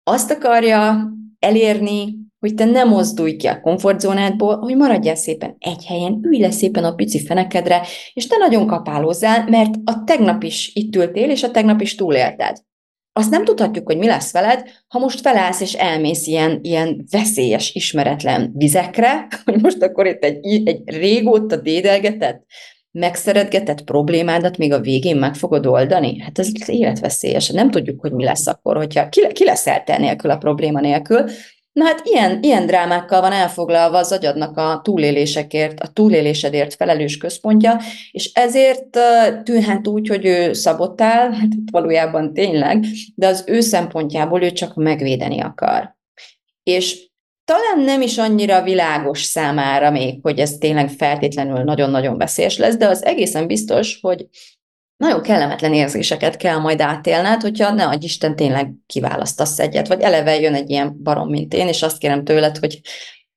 azt 0.02 0.30
akarja 0.30 1.10
elérni, 1.44 2.22
hogy 2.38 2.54
te 2.54 2.64
nem 2.64 2.88
mozdulj 2.88 3.36
ki 3.36 3.46
a 3.46 3.60
komfortzónádból, 3.60 4.58
hogy 4.58 4.76
maradjál 4.76 5.14
szépen 5.14 5.56
egy 5.58 5.84
helyen, 5.86 6.20
ülj 6.22 6.38
le 6.38 6.50
szépen 6.50 6.84
a 6.84 6.94
pici 6.94 7.24
fenekedre, 7.24 7.82
és 8.12 8.26
te 8.26 8.36
nagyon 8.36 8.66
kapálózzál, 8.66 9.48
mert 9.48 9.74
a 9.84 10.04
tegnap 10.04 10.42
is 10.42 10.70
itt 10.74 10.96
ültél, 10.96 11.30
és 11.30 11.42
a 11.42 11.50
tegnap 11.50 11.80
is 11.80 11.94
túlélted. 11.94 12.56
Azt 13.12 13.30
nem 13.30 13.44
tudhatjuk, 13.44 13.86
hogy 13.86 13.98
mi 13.98 14.06
lesz 14.06 14.32
veled, 14.32 14.68
ha 14.88 14.98
most 14.98 15.20
felállsz 15.20 15.60
és 15.60 15.72
elmész 15.72 16.26
ilyen, 16.26 16.58
ilyen 16.62 17.04
veszélyes, 17.10 17.74
ismeretlen 17.74 18.52
vizekre, 18.54 19.26
hogy 19.44 19.60
most 19.62 19.82
akkor 19.82 20.06
itt 20.06 20.24
egy, 20.24 20.68
egy 20.68 20.82
régóta 20.84 21.56
dédelgetett, 21.56 22.44
megszeretgetett 22.92 23.84
problémádat 23.84 24.56
még 24.56 24.72
a 24.72 24.80
végén 24.80 25.16
meg 25.16 25.34
fogod 25.34 25.66
oldani? 25.66 26.20
Hát 26.20 26.38
ez 26.38 26.68
életveszélyes. 26.68 27.48
Nem 27.48 27.70
tudjuk, 27.70 28.00
hogy 28.00 28.12
mi 28.12 28.24
lesz 28.24 28.46
akkor, 28.46 28.76
hogyha 28.76 29.08
ki, 29.08 29.26
ki 29.32 29.44
lesz 29.44 29.62
te 29.62 29.96
nélkül 29.98 30.30
a 30.30 30.36
probléma 30.36 30.80
nélkül, 30.80 31.24
Na 31.72 31.84
hát 31.84 32.00
ilyen, 32.04 32.42
ilyen 32.42 32.66
drámákkal 32.66 33.20
van 33.20 33.32
elfoglalva 33.32 33.98
az 33.98 34.12
agyadnak 34.12 34.56
a 34.56 34.80
túlélésekért, 34.84 35.80
a 35.80 35.86
túlélésedért 35.86 36.74
felelős 36.74 37.16
központja, 37.16 37.80
és 38.10 38.30
ezért 38.32 38.98
tűnhet 39.42 39.86
úgy, 39.86 40.08
hogy 40.08 40.24
ő 40.24 40.52
szabotál, 40.52 41.32
hát 41.40 41.48
valójában 41.70 42.32
tényleg, 42.32 42.84
de 43.14 43.26
az 43.26 43.44
ő 43.46 43.60
szempontjából 43.60 44.42
ő 44.42 44.50
csak 44.52 44.74
megvédeni 44.74 45.40
akar. 45.40 45.96
És 46.62 47.10
talán 47.52 47.84
nem 47.84 48.02
is 48.02 48.18
annyira 48.18 48.62
világos 48.62 49.22
számára 49.22 49.90
még, 49.90 50.18
hogy 50.22 50.38
ez 50.38 50.50
tényleg 50.50 50.88
feltétlenül 50.88 51.62
nagyon-nagyon 51.62 52.18
veszélyes 52.18 52.58
lesz, 52.58 52.76
de 52.76 52.86
az 52.86 53.04
egészen 53.04 53.46
biztos, 53.46 53.98
hogy 54.00 54.26
nagyon 54.96 55.22
kellemetlen 55.22 55.74
érzéseket 55.74 56.36
kell 56.36 56.58
majd 56.58 56.80
átélned, 56.80 57.40
hogyha 57.40 57.72
ne 57.72 57.84
adj 57.84 58.04
Isten 58.04 58.36
tényleg 58.36 58.72
kiválasztasz 58.86 59.58
egyet, 59.58 59.88
vagy 59.88 60.00
eleve 60.00 60.40
jön 60.40 60.54
egy 60.54 60.70
ilyen 60.70 60.96
barom, 61.02 61.28
mint 61.28 61.54
én, 61.54 61.68
és 61.68 61.82
azt 61.82 61.98
kérem 61.98 62.24
tőled, 62.24 62.56
hogy 62.56 62.80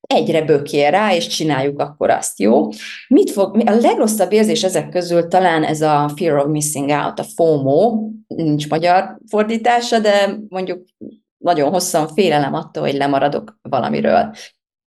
egyre 0.02 0.42
bökjél 0.42 0.92
rá, 0.92 1.16
és 1.16 1.28
csináljuk 1.28 1.80
akkor 1.80 2.10
azt, 2.10 2.40
jó? 2.40 2.70
Mit 3.08 3.32
fog, 3.32 3.62
a 3.66 3.72
legrosszabb 3.72 4.32
érzés 4.32 4.64
ezek 4.64 4.90
közül 4.90 5.28
talán 5.28 5.64
ez 5.64 5.82
a 5.82 6.12
fear 6.16 6.38
of 6.38 6.52
missing 6.52 6.90
out, 6.90 7.20
a 7.20 7.26
FOMO, 7.36 8.10
nincs 8.28 8.70
magyar 8.70 9.18
fordítása, 9.30 10.00
de 10.00 10.38
mondjuk 10.50 10.86
nagyon 11.38 11.70
hosszan 11.70 12.08
félelem 12.08 12.54
attól, 12.54 12.84
hogy 12.84 12.96
lemaradok 12.96 13.58
valamiről. 13.62 14.34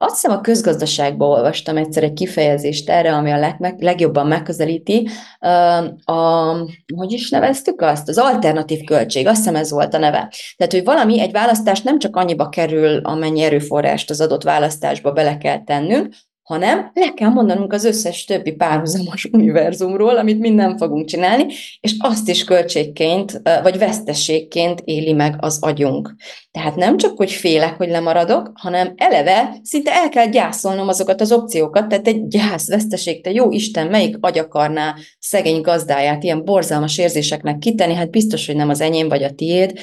Azt 0.00 0.14
hiszem 0.14 0.36
a 0.36 0.40
közgazdaságban 0.40 1.28
olvastam 1.28 1.76
egyszer 1.76 2.02
egy 2.02 2.12
kifejezést 2.12 2.90
erre, 2.90 3.14
ami 3.14 3.30
a 3.30 3.38
leg, 3.38 3.74
legjobban 3.78 4.26
megközelíti. 4.26 5.08
A, 6.04 6.52
hogy 6.94 7.12
is 7.12 7.30
neveztük 7.30 7.80
azt? 7.80 8.08
Az 8.08 8.18
alternatív 8.18 8.84
költség, 8.84 9.26
azt 9.26 9.36
hiszem 9.36 9.54
ez 9.54 9.70
volt 9.70 9.94
a 9.94 9.98
neve. 9.98 10.32
Tehát, 10.56 10.72
hogy 10.72 10.84
valami, 10.84 11.20
egy 11.20 11.32
választás 11.32 11.82
nem 11.82 11.98
csak 11.98 12.16
annyiba 12.16 12.48
kerül, 12.48 12.98
amennyi 12.98 13.42
erőforrást 13.42 14.10
az 14.10 14.20
adott 14.20 14.42
választásba 14.42 15.12
bele 15.12 15.38
kell 15.38 15.64
tennünk, 15.64 16.14
hanem 16.48 16.90
le 16.94 17.12
kell 17.14 17.28
mondanunk 17.28 17.72
az 17.72 17.84
összes 17.84 18.24
többi 18.24 18.52
párhuzamos 18.52 19.24
univerzumról, 19.32 20.16
amit 20.16 20.38
mind 20.38 20.54
nem 20.54 20.76
fogunk 20.76 21.06
csinálni, 21.06 21.46
és 21.80 21.94
azt 21.98 22.28
is 22.28 22.44
költségként, 22.44 23.40
vagy 23.62 23.78
vesztességként 23.78 24.80
éli 24.84 25.12
meg 25.12 25.34
az 25.38 25.58
agyunk. 25.60 26.14
Tehát 26.50 26.76
nem 26.76 26.96
csak, 26.96 27.16
hogy 27.16 27.30
félek, 27.30 27.76
hogy 27.76 27.88
lemaradok, 27.88 28.50
hanem 28.54 28.92
eleve 28.96 29.56
szinte 29.62 29.92
el 29.92 30.08
kell 30.08 30.26
gyászolnom 30.26 30.88
azokat 30.88 31.20
az 31.20 31.32
opciókat, 31.32 31.88
tehát 31.88 32.06
egy 32.06 32.28
gyász, 32.28 32.68
veszteség, 32.68 33.22
te 33.22 33.30
jó 33.30 33.50
Isten, 33.50 33.86
melyik 33.86 34.16
agy 34.20 34.38
akarná 34.38 34.94
szegény 35.18 35.60
gazdáját 35.60 36.22
ilyen 36.22 36.44
borzalmas 36.44 36.98
érzéseknek 36.98 37.58
kitenni, 37.58 37.94
hát 37.94 38.10
biztos, 38.10 38.46
hogy 38.46 38.56
nem 38.56 38.68
az 38.68 38.80
enyém 38.80 39.08
vagy 39.08 39.22
a 39.22 39.30
tiéd, 39.30 39.78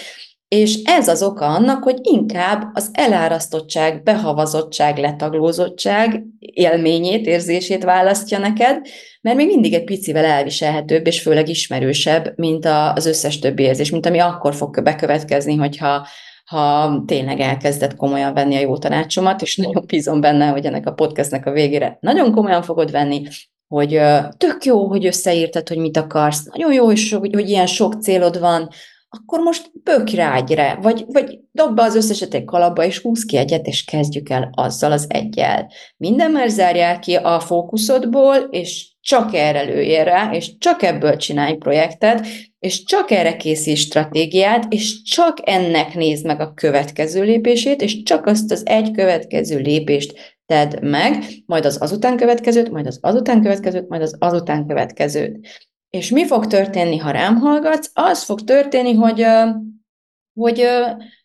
és 0.56 0.80
ez 0.84 1.08
az 1.08 1.24
oka 1.24 1.46
annak, 1.46 1.84
hogy 1.84 2.00
inkább 2.02 2.70
az 2.74 2.90
elárasztottság, 2.94 4.04
behavazottság, 4.04 4.98
letaglózottság 4.98 6.24
élményét, 6.40 7.26
érzését 7.26 7.84
választja 7.84 8.40
neked, 8.40 8.82
mert 9.22 9.38
még 9.38 9.48
mindig 9.48 9.74
egy 9.74 9.84
picivel 9.84 10.26
elviselhetőbb, 10.26 11.08
és 11.08 11.22
főleg 11.22 11.50
ismerősebb, 11.50 12.34
mint 12.36 12.66
az 12.96 13.06
összes 13.06 13.40
többi 13.40 13.64
érzés, 13.64 13.90
mint 13.90 14.06
ami 14.06 14.20
akkor 14.20 14.56
fog 14.56 14.84
bekövetkezni, 14.84 15.56
hogyha 15.56 16.08
ha 16.46 17.04
tényleg 17.08 17.40
elkezded 17.40 17.96
komolyan 17.96 18.34
venni 18.34 18.56
a 18.56 18.60
jó 18.60 18.78
tanácsomat, 18.78 19.42
és 19.42 19.58
nagyon 19.58 19.84
bízom 19.88 20.22
benne, 20.22 20.48
hogy 20.48 20.66
ennek 20.66 20.88
a 20.88 20.94
podcastnek 20.94 21.46
a 21.46 21.52
végére 21.52 21.98
nagyon 22.00 22.32
komolyan 22.32 22.62
fogod 22.62 22.92
venni, 22.92 23.22
hogy 23.68 24.02
tök 24.38 24.64
jó, 24.64 24.88
hogy 24.88 25.06
összeírtad, 25.06 25.68
hogy 25.68 25.78
mit 25.78 25.98
akarsz, 25.98 26.46
nagyon 26.46 26.74
jó, 26.74 26.86
hogy, 26.86 27.10
hogy, 27.10 27.34
hogy 27.34 27.50
ilyen 27.50 27.68
sok 27.68 27.94
célod 28.02 28.40
van, 28.40 28.70
akkor 29.22 29.40
most 29.40 29.72
bők 29.84 30.10
rá 30.10 30.36
egyre, 30.36 30.78
vagy, 30.82 31.06
vagy 31.08 31.40
dob 31.52 31.76
be 31.76 31.82
az 31.82 31.96
összeset 31.96 32.34
egy 32.34 32.44
kalapba, 32.44 32.86
és 32.86 33.00
húz 33.00 33.26
ki 33.26 33.38
egyet, 33.38 33.68
és 33.68 33.84
kezdjük 33.84 34.30
el 34.30 34.50
azzal 34.54 34.92
az 34.92 35.06
egyel. 35.10 35.72
Minden 35.98 36.32
már 36.32 36.50
zárjál 36.50 37.00
ki 37.00 37.16
a 37.16 37.40
fókuszodból, 37.40 38.36
és 38.36 38.94
csak 39.02 39.36
erre 39.36 39.62
lőjél 39.62 40.04
rá, 40.04 40.32
és 40.34 40.58
csak 40.58 40.84
ebből 40.84 41.16
csinálj 41.16 41.56
projektet, 41.56 42.28
és 42.60 42.84
csak 42.84 43.12
erre 43.12 43.36
készíts 43.36 43.80
stratégiát, 43.80 44.74
és 44.74 45.02
csak 45.02 45.38
ennek 45.44 45.94
nézd 45.96 46.26
meg 46.26 46.40
a 46.40 46.54
következő 46.54 47.24
lépését, 47.24 47.82
és 47.82 48.04
csak 48.04 48.26
azt 48.26 48.52
az 48.52 48.66
egy 48.66 48.92
következő 48.92 49.58
lépést 49.58 50.36
tedd 50.46 50.86
meg, 50.86 51.24
majd 51.46 51.66
az 51.66 51.82
azután 51.82 52.18
következőt, 52.18 52.72
majd 52.72 52.86
az 52.86 53.00
azután 53.02 53.42
következőt, 53.42 53.90
majd 53.90 54.02
az 54.02 54.16
azután 54.20 54.68
következőt. 54.68 55.48
És 55.90 56.10
mi 56.10 56.26
fog 56.26 56.48
történni, 56.48 56.98
ha 56.98 57.12
rám 57.12 57.36
hallgatsz? 57.36 57.90
Az 57.94 58.24
fog 58.24 58.44
történni, 58.44 58.94
hogy, 58.94 59.26
hogy 60.34 60.60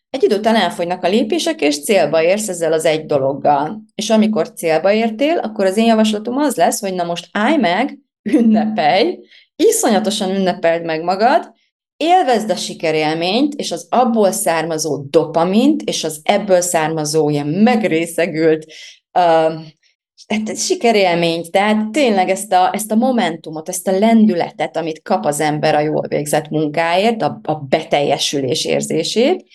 egy 0.09 0.23
idő 0.23 0.35
után 0.35 0.55
elfogynak 0.55 1.03
a 1.03 1.07
lépések, 1.07 1.61
és 1.61 1.83
célba 1.83 2.23
érsz 2.23 2.47
ezzel 2.47 2.73
az 2.73 2.85
egy 2.85 3.05
dologgal. 3.05 3.83
És 3.95 4.09
amikor 4.09 4.53
célba 4.53 4.91
értél, 4.91 5.37
akkor 5.37 5.65
az 5.65 5.77
én 5.77 5.85
javaslatom 5.85 6.37
az 6.37 6.55
lesz, 6.55 6.79
hogy 6.79 6.93
na 6.93 7.03
most 7.03 7.27
állj 7.31 7.57
meg, 7.57 7.99
ünnepelj, 8.29 9.19
iszonyatosan 9.55 10.35
ünnepeld 10.35 10.85
meg 10.85 11.03
magad, 11.03 11.51
élvezd 11.97 12.49
a 12.49 12.55
sikerélményt, 12.55 13.53
és 13.53 13.71
az 13.71 13.87
abból 13.89 14.31
származó 14.31 14.97
dopamint, 15.09 15.81
és 15.81 16.03
az 16.03 16.19
ebből 16.23 16.61
származó 16.61 17.29
ilyen 17.29 17.47
megrészegült 17.47 18.65
uh, 19.13 19.53
hát 20.31 20.57
sikerélményt, 20.57 21.51
tehát 21.51 21.91
tényleg 21.91 22.29
ezt 22.29 22.53
a, 22.53 22.73
ezt 22.73 22.91
a 22.91 22.95
momentumot, 22.95 23.69
ezt 23.69 23.87
a 23.87 23.99
lendületet, 23.99 24.77
amit 24.77 25.01
kap 25.01 25.25
az 25.25 25.39
ember 25.39 25.75
a 25.75 25.79
jól 25.79 26.07
végzett 26.07 26.49
munkáért, 26.49 27.21
a, 27.21 27.39
a 27.43 27.55
beteljesülés 27.55 28.65
érzését, 28.65 29.45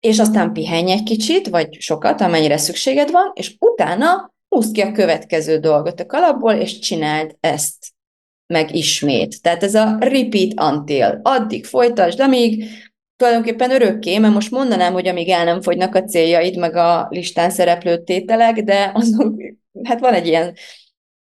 és 0.00 0.18
aztán 0.18 0.52
pihenj 0.52 0.90
egy 0.90 1.02
kicsit, 1.02 1.48
vagy 1.48 1.80
sokat, 1.80 2.20
amennyire 2.20 2.56
szükséged 2.56 3.10
van, 3.10 3.32
és 3.34 3.54
utána 3.58 4.34
húzd 4.48 4.72
ki 4.74 4.80
a 4.80 4.92
következő 4.92 5.58
dolgot 5.58 6.00
a 6.00 6.06
kalapból, 6.06 6.52
és 6.52 6.78
csináld 6.78 7.36
ezt 7.40 7.76
meg 8.46 8.74
ismét. 8.74 9.42
Tehát 9.42 9.62
ez 9.62 9.74
a 9.74 9.96
repeat 10.00 10.60
until. 10.60 11.20
Addig 11.22 11.64
folytasd, 11.64 12.20
amíg 12.20 12.64
tulajdonképpen 13.16 13.70
örökké, 13.70 14.18
mert 14.18 14.34
most 14.34 14.50
mondanám, 14.50 14.92
hogy 14.92 15.06
amíg 15.06 15.28
el 15.28 15.44
nem 15.44 15.60
fogynak 15.60 15.94
a 15.94 16.04
céljaid, 16.04 16.58
meg 16.58 16.76
a 16.76 17.06
listán 17.10 17.50
szereplő 17.50 18.02
tételek, 18.02 18.62
de 18.62 18.90
azok 18.94 19.34
hát 19.82 20.00
van 20.00 20.14
egy 20.14 20.26
ilyen 20.26 20.54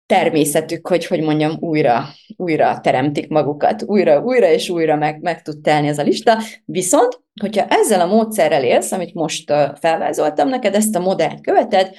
természetük, 0.06 0.88
hogy, 0.88 1.06
hogy 1.06 1.20
mondjam, 1.20 1.56
újra, 1.60 2.04
újra 2.36 2.80
teremtik 2.80 3.28
magukat, 3.28 3.82
újra, 3.86 4.20
újra 4.20 4.48
és 4.48 4.68
újra 4.68 4.96
meg, 4.96 5.20
meg 5.22 5.42
tud 5.42 5.60
telni 5.60 5.88
ez 5.88 5.98
a 5.98 6.02
lista. 6.02 6.38
Viszont, 6.64 7.20
hogyha 7.40 7.66
ezzel 7.68 8.00
a 8.00 8.06
módszerrel 8.06 8.64
élsz, 8.64 8.92
amit 8.92 9.14
most 9.14 9.52
felvázoltam 9.80 10.48
neked, 10.48 10.74
ezt 10.74 10.96
a 10.96 11.00
modellt 11.00 11.40
követed, 11.40 11.94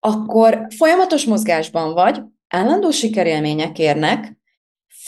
akkor 0.00 0.66
folyamatos 0.76 1.24
mozgásban 1.24 1.92
vagy, 1.92 2.22
állandó 2.48 2.90
sikerélmények 2.90 3.78
érnek, 3.78 4.39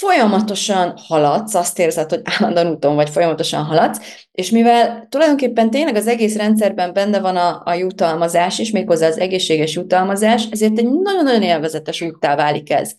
folyamatosan 0.03 0.95
haladsz, 0.97 1.55
azt 1.55 1.79
érzed, 1.79 2.11
hogy 2.11 2.21
állandóan 2.25 2.71
úton 2.71 2.95
vagy, 2.95 3.11
folyamatosan 3.11 3.65
haladsz, 3.65 4.27
és 4.33 4.51
mivel 4.51 5.07
tulajdonképpen 5.09 5.71
tényleg 5.71 5.97
az 5.97 6.07
egész 6.07 6.37
rendszerben 6.37 6.93
benne 6.93 7.21
van 7.21 7.37
a, 7.37 7.62
a 7.65 7.75
jutalmazás 7.75 8.59
is, 8.59 8.71
méghozzá 8.71 9.07
az 9.07 9.19
egészséges 9.19 9.75
jutalmazás, 9.75 10.47
ezért 10.51 10.79
egy 10.79 10.88
nagyon-nagyon 10.88 11.43
élvezetes 11.43 12.01
úttá 12.01 12.37
válik 12.37 12.73
ez. 12.73 12.93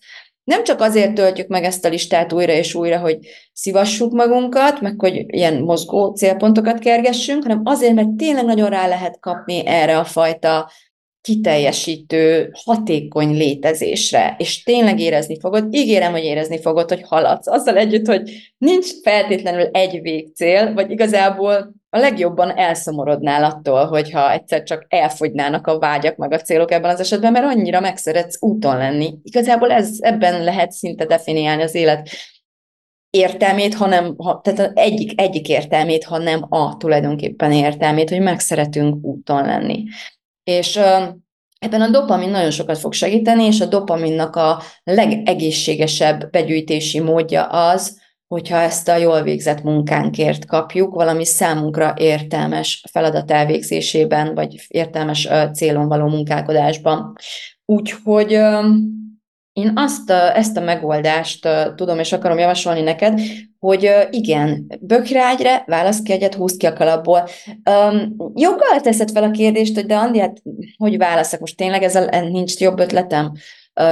Nem 0.44 0.64
csak 0.64 0.82
azért 0.82 1.14
töltjük 1.14 1.48
meg 1.48 1.64
ezt 1.64 1.86
a 1.86 1.90
listát 1.90 2.34
újra 2.34 2.52
és 2.52 2.74
újra, 2.74 3.00
hogy 3.00 3.18
szivassuk 3.54 4.12
magunkat, 4.12 4.82
meg 4.82 4.96
hogy 4.98 5.26
ilyen 5.28 5.62
mozgó 5.62 6.14
célpontokat 6.14 6.80
kergessünk, 6.80 7.44
hanem 7.44 7.62
azért, 7.64 7.94
mert 7.94 8.10
tényleg 8.10 8.46
nagyon 8.46 8.70
rá 8.70 8.88
lehet 8.88 9.20
kapni 9.20 9.66
erre 9.66 9.98
a 9.98 10.04
fajta 10.04 10.72
kiteljesítő, 11.24 12.52
hatékony 12.64 13.34
létezésre, 13.38 14.36
és 14.38 14.64
tényleg 14.64 15.00
érezni 15.00 15.40
fogod, 15.40 15.74
ígérem, 15.74 16.12
hogy 16.12 16.24
érezni 16.24 16.62
fogod, 16.62 16.90
hogy 16.90 17.02
haladsz. 17.02 17.48
Azzal 17.48 17.78
együtt, 17.78 18.08
hogy 18.08 18.32
nincs 18.58 18.88
feltétlenül 19.04 19.66
egy 19.72 20.02
végcél, 20.02 20.74
vagy 20.74 20.92
igazából 20.92 21.74
a 21.90 21.98
legjobban 21.98 22.58
elszomorodnál 22.58 23.44
attól, 23.44 23.86
hogyha 23.86 24.32
egyszer 24.32 24.64
csak 24.64 24.86
elfogynának 24.90 25.68
a 25.68 25.80
vágyak 25.80 26.16
meg 26.16 26.32
a 26.32 26.40
célok 26.40 26.72
ebben 26.72 26.90
az 26.90 27.00
esetben, 27.00 27.32
mert 27.32 27.46
annyira 27.46 27.80
megszeretsz 27.80 28.42
úton 28.42 28.78
lenni. 28.78 29.14
Igazából 29.24 29.72
ez, 29.72 29.98
ebben 30.00 30.44
lehet 30.44 30.72
szinte 30.72 31.06
definiálni 31.06 31.64
az 31.64 31.76
élet 31.76 32.10
értelmét, 33.10 33.74
hanem, 33.74 34.16
ha, 34.18 34.42
tehát 34.44 34.72
egyik, 34.78 35.22
egyik 35.22 35.50
értelmét, 35.50 36.04
ha 36.04 36.18
nem 36.18 36.46
a 36.50 36.78
tulajdonképpen 36.78 37.52
értelmét, 37.52 38.10
hogy 38.10 38.22
megszeretünk 38.22 39.06
úton 39.06 39.46
lenni. 39.46 39.84
És 40.44 40.76
ebben 41.60 41.82
a 41.82 41.90
dopamin 41.90 42.30
nagyon 42.30 42.52
sokat 42.52 42.78
fog 42.78 42.94
segíteni, 42.94 43.44
és 43.44 43.62
a 43.62 43.66
dopaminnak 43.66 44.36
a 44.36 44.62
legegészségesebb 44.84 46.30
begyűjtési 46.32 47.00
módja 47.00 47.44
az, 47.44 48.02
hogyha 48.28 48.58
ezt 48.58 48.88
a 48.90 48.96
jól 48.96 49.22
végzett 49.22 49.64
munkánkért 49.64 50.46
kapjuk, 50.46 50.94
valami 50.94 51.26
számunkra 51.26 51.94
értelmes 51.98 52.84
feladat 52.92 53.32
elvégzésében, 53.32 54.36
vagy 54.36 54.66
értelmes 54.68 55.28
célon 55.54 55.88
való 55.88 56.08
munkálkodásban. 56.08 57.16
Úgyhogy 57.66 58.40
én 59.54 59.72
azt, 59.76 60.10
ezt 60.10 60.58
a 60.58 60.62
megoldást 60.62 61.48
tudom 61.76 62.00
és 62.00 62.12
akarom 62.14 62.38
javasolni 62.38 62.82
neked, 62.82 63.20
hogy 63.60 63.92
igen, 64.10 64.66
bökrágyre, 64.80 65.64
válasz 65.68 66.02
ki 66.02 66.12
egyet, 66.12 66.34
húz 66.34 66.58
ki 66.58 66.66
a 66.66 66.74
kalapból. 66.74 67.28
Um, 67.70 68.16
joggal 68.36 68.82
teszed 68.82 69.12
fel 69.12 69.24
a 69.24 69.32
kérdést, 69.32 69.76
hogy 69.76 69.86
de 69.86 69.96
Andi, 69.96 70.20
hát 70.20 70.42
hogy 70.78 70.98
válaszok? 70.98 71.40
Most 71.40 71.58
tényleg 71.58 71.84
ez 71.84 71.96
a, 71.96 72.20
nincs 72.20 72.60
jobb 72.60 72.80
ötletem, 72.80 73.32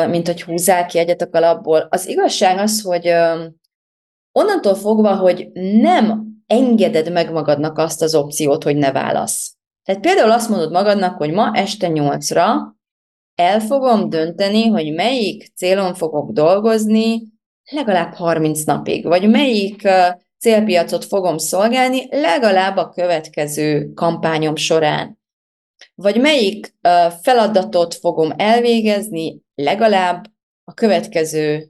mint 0.09 0.27
hogy 0.27 0.43
húzzál 0.43 0.85
ki 0.85 0.97
egyet 0.97 1.21
a 1.21 1.29
kalapból. 1.29 1.87
Az 1.89 2.07
igazság 2.07 2.57
az, 2.57 2.81
hogy 2.81 3.07
onnantól 4.31 4.75
fogva, 4.75 5.15
hogy 5.15 5.51
nem 5.81 6.23
engeded 6.47 7.11
meg 7.11 7.31
magadnak 7.31 7.77
azt 7.77 8.01
az 8.01 8.15
opciót, 8.15 8.63
hogy 8.63 8.75
ne 8.75 8.91
válasz. 8.91 9.55
Tehát 9.83 10.01
például 10.01 10.31
azt 10.31 10.49
mondod 10.49 10.71
magadnak, 10.71 11.17
hogy 11.17 11.31
ma 11.31 11.51
este 11.53 11.87
nyolcra 11.87 12.75
el 13.41 13.59
fogom 13.59 14.09
dönteni, 14.09 14.67
hogy 14.67 14.93
melyik 14.93 15.51
célon 15.55 15.93
fogok 15.93 16.31
dolgozni 16.31 17.21
legalább 17.71 18.13
30 18.13 18.63
napig, 18.63 19.05
vagy 19.05 19.29
melyik 19.29 19.87
célpiacot 20.39 21.05
fogom 21.05 21.37
szolgálni 21.37 22.07
legalább 22.09 22.77
a 22.77 22.89
következő 22.89 23.91
kampányom 23.93 24.55
során. 24.55 25.19
vagy 25.95 26.21
melyik 26.21 26.75
feladatot 27.21 27.95
fogom 27.95 28.31
elvégezni 28.37 29.41
legalább 29.55 30.25
a 30.63 30.73
következő 30.73 31.69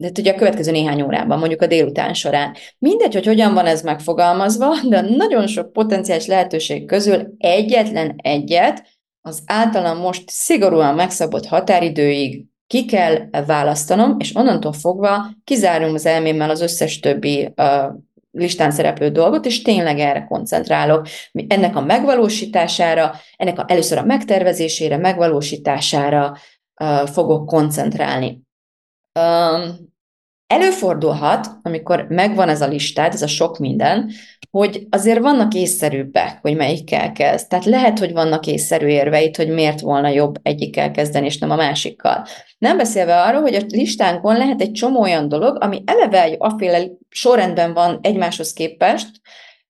de 0.00 0.10
ugye 0.18 0.32
a 0.32 0.36
következő 0.36 0.70
néhány 0.70 1.02
órában, 1.02 1.38
mondjuk 1.38 1.62
a 1.62 1.66
délután 1.66 2.14
során. 2.14 2.56
Mindegy, 2.78 3.14
hogy 3.14 3.26
hogyan 3.26 3.54
van 3.54 3.66
ez 3.66 3.82
megfogalmazva, 3.82 4.74
de 4.88 5.00
nagyon 5.00 5.46
sok 5.46 5.72
potenciális 5.72 6.26
lehetőség 6.26 6.86
közül 6.86 7.34
egyetlen 7.38 8.14
egyet 8.16 8.97
az 9.20 9.42
általam 9.46 9.98
most 9.98 10.30
szigorúan 10.30 10.94
megszabott 10.94 11.46
határidőig 11.46 12.44
ki 12.66 12.84
kell 12.84 13.28
választanom, 13.46 14.16
és 14.18 14.36
onnantól 14.36 14.72
fogva 14.72 15.26
kizárom 15.44 15.94
az 15.94 16.06
elmémmel 16.06 16.50
az 16.50 16.60
összes 16.60 17.00
többi 17.00 17.52
uh, 17.56 17.94
listán 18.30 18.70
szereplő 18.70 19.10
dolgot, 19.10 19.46
és 19.46 19.62
tényleg 19.62 19.98
erre 19.98 20.24
koncentrálok. 20.24 21.06
Ennek 21.48 21.76
a 21.76 21.80
megvalósítására, 21.80 23.14
ennek 23.36 23.58
a, 23.58 23.64
először 23.66 23.98
a 23.98 24.04
megtervezésére, 24.04 24.96
megvalósítására 24.96 26.36
uh, 26.80 27.06
fogok 27.06 27.46
koncentrálni. 27.46 28.40
Um, 29.20 29.87
Előfordulhat, 30.48 31.46
amikor 31.62 32.06
megvan 32.08 32.48
ez 32.48 32.60
a 32.60 32.68
listád, 32.68 33.12
ez 33.12 33.22
a 33.22 33.26
sok 33.26 33.58
minden, 33.58 34.10
hogy 34.50 34.86
azért 34.90 35.18
vannak 35.18 35.54
észszerűbbek, 35.54 36.38
hogy 36.42 36.56
melyikkel 36.56 37.12
kezd. 37.12 37.48
Tehát 37.48 37.64
lehet, 37.64 37.98
hogy 37.98 38.12
vannak 38.12 38.46
észszerű 38.46 38.86
érveit, 38.86 39.36
hogy 39.36 39.48
miért 39.48 39.80
volna 39.80 40.08
jobb 40.08 40.38
egyikkel 40.42 40.90
kezdeni, 40.90 41.26
és 41.26 41.38
nem 41.38 41.50
a 41.50 41.56
másikkal. 41.56 42.26
Nem 42.58 42.76
beszélve 42.76 43.22
arról, 43.22 43.40
hogy 43.40 43.54
a 43.54 43.60
listánkon 43.68 44.36
lehet 44.36 44.60
egy 44.60 44.72
csomó 44.72 45.00
olyan 45.00 45.28
dolog, 45.28 45.62
ami 45.62 45.82
eleve 45.86 46.34
aféle 46.38 46.86
sorrendben 47.08 47.74
van 47.74 47.98
egymáshoz 48.02 48.52
képest, 48.52 49.08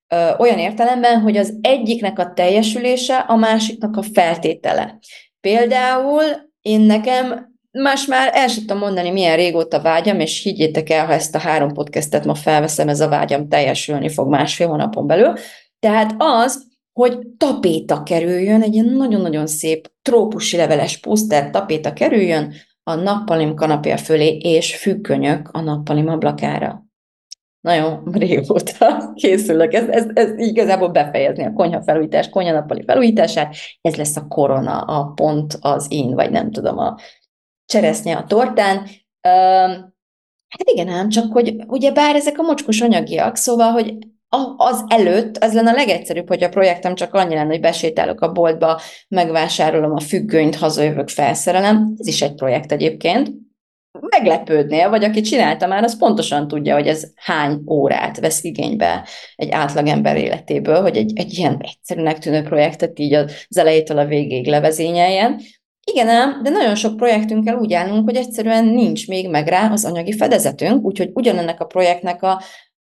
ö, 0.07 0.29
olyan 0.37 0.59
értelemben, 0.59 1.21
hogy 1.21 1.37
az 1.37 1.57
egyiknek 1.61 2.19
a 2.19 2.33
teljesülése 2.33 3.17
a 3.17 3.35
másiknak 3.35 3.97
a 3.97 4.03
feltétele. 4.13 4.99
Például 5.41 6.23
én 6.61 6.81
nekem 6.81 7.48
Más 7.71 8.05
már 8.05 8.31
el 8.33 8.47
sem 8.47 8.65
tudom 8.65 8.77
mondani, 8.77 9.11
milyen 9.11 9.35
régóta 9.35 9.81
vágyam, 9.81 10.19
és 10.19 10.43
higgyétek 10.43 10.89
el, 10.89 11.05
ha 11.05 11.13
ezt 11.13 11.35
a 11.35 11.39
három 11.39 11.73
podcastet 11.73 12.25
ma 12.25 12.35
felveszem, 12.35 12.87
ez 12.87 12.99
a 12.99 13.09
vágyam 13.09 13.47
teljesülni 13.47 14.09
fog 14.09 14.29
másfél 14.29 14.67
hónapon 14.67 15.07
belül. 15.07 15.33
Tehát 15.79 16.15
az, 16.17 16.67
hogy 16.93 17.17
tapéta 17.37 18.03
kerüljön, 18.03 18.61
egy 18.61 18.73
ilyen 18.73 18.85
nagyon-nagyon 18.85 19.47
szép 19.47 19.91
trópusi 20.01 20.57
leveles 20.57 20.97
puszter 20.97 21.49
tapéta 21.49 21.93
kerüljön 21.93 22.53
a 22.83 22.95
nappalim 22.95 23.55
kanapja 23.55 23.97
fölé, 23.97 24.37
és 24.37 24.75
függönyök 24.75 25.49
a 25.51 25.61
nappalim 25.61 26.07
ablakára. 26.07 26.83
Nagyon 27.61 28.03
régóta 28.11 29.11
készülök. 29.13 29.73
Ez, 29.73 29.87
ez, 29.87 30.05
ez 30.13 30.37
igazából 30.37 30.89
befejezni 30.89 31.45
a 31.45 31.53
konyha 31.53 31.81
felújítás, 31.81 32.29
konyha 32.29 32.51
nappali 32.51 32.83
felújítását. 32.85 33.55
Ez 33.81 33.95
lesz 33.95 34.15
a 34.15 34.27
korona, 34.27 34.79
a 34.79 35.11
pont 35.15 35.57
az 35.61 35.85
én, 35.89 36.13
vagy 36.13 36.31
nem 36.31 36.51
tudom, 36.51 36.77
a 36.77 36.97
cseresznye 37.69 38.15
a 38.15 38.25
tortán. 38.25 38.87
Hát 40.49 40.69
igen 40.71 40.87
ám, 40.87 41.09
csak 41.09 41.31
hogy 41.31 41.55
ugye 41.67 41.91
bár 41.91 42.15
ezek 42.15 42.39
a 42.39 42.43
mocskos 42.43 42.81
anyagiak, 42.81 43.35
szóval, 43.35 43.71
hogy 43.71 43.97
az 44.57 44.85
előtt, 44.87 45.37
az 45.37 45.53
lenne 45.53 45.69
a 45.69 45.75
legegyszerűbb, 45.75 46.27
hogy 46.27 46.43
a 46.43 46.49
projektem 46.49 46.95
csak 46.95 47.13
annyi 47.13 47.35
lenne, 47.35 47.49
hogy 47.49 47.59
besétálok 47.59 48.21
a 48.21 48.31
boltba, 48.31 48.81
megvásárolom 49.07 49.91
a 49.91 49.99
függönyt, 49.99 50.55
hazajövök, 50.55 51.09
felszerelem. 51.09 51.93
Ez 51.97 52.07
is 52.07 52.21
egy 52.21 52.35
projekt 52.35 52.71
egyébként. 52.71 53.31
Meglepődnél, 53.99 54.89
vagy 54.89 55.03
aki 55.03 55.21
csinálta 55.21 55.67
már, 55.67 55.83
az 55.83 55.97
pontosan 55.97 56.47
tudja, 56.47 56.75
hogy 56.75 56.87
ez 56.87 57.11
hány 57.15 57.61
órát 57.67 58.19
vesz 58.19 58.43
igénybe 58.43 59.07
egy 59.35 59.49
átlagember 59.51 60.17
életéből, 60.17 60.81
hogy 60.81 60.97
egy, 60.97 61.11
egy 61.15 61.37
ilyen 61.37 61.57
egyszerűnek 61.61 62.17
tűnő 62.17 62.43
projektet 62.43 62.99
így 62.99 63.13
az 63.13 63.57
elejétől 63.57 63.97
a 63.97 64.05
végéig 64.05 64.47
levezényeljen. 64.47 65.41
Igen 65.83 66.09
ám, 66.09 66.43
de 66.43 66.49
nagyon 66.49 66.75
sok 66.75 66.95
projektünkkel 66.95 67.55
úgy 67.55 67.73
állunk, 67.73 68.03
hogy 68.05 68.15
egyszerűen 68.15 68.65
nincs 68.65 69.07
még 69.07 69.29
meg 69.29 69.47
rá 69.47 69.71
az 69.71 69.85
anyagi 69.85 70.13
fedezetünk, 70.13 70.85
úgyhogy 70.85 71.09
ugyanennek 71.13 71.59
a 71.59 71.65
projektnek 71.65 72.23
a 72.23 72.41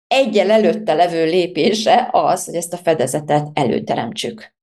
egyel 0.08 0.52
előtte 0.52 0.94
levő 0.94 1.26
lépése 1.26 2.10
az, 2.12 2.46
hogy 2.46 2.56
ezt 2.56 2.74
a 2.74 2.78
fedezetet 2.78 3.48
előteremtsük. 3.54 4.54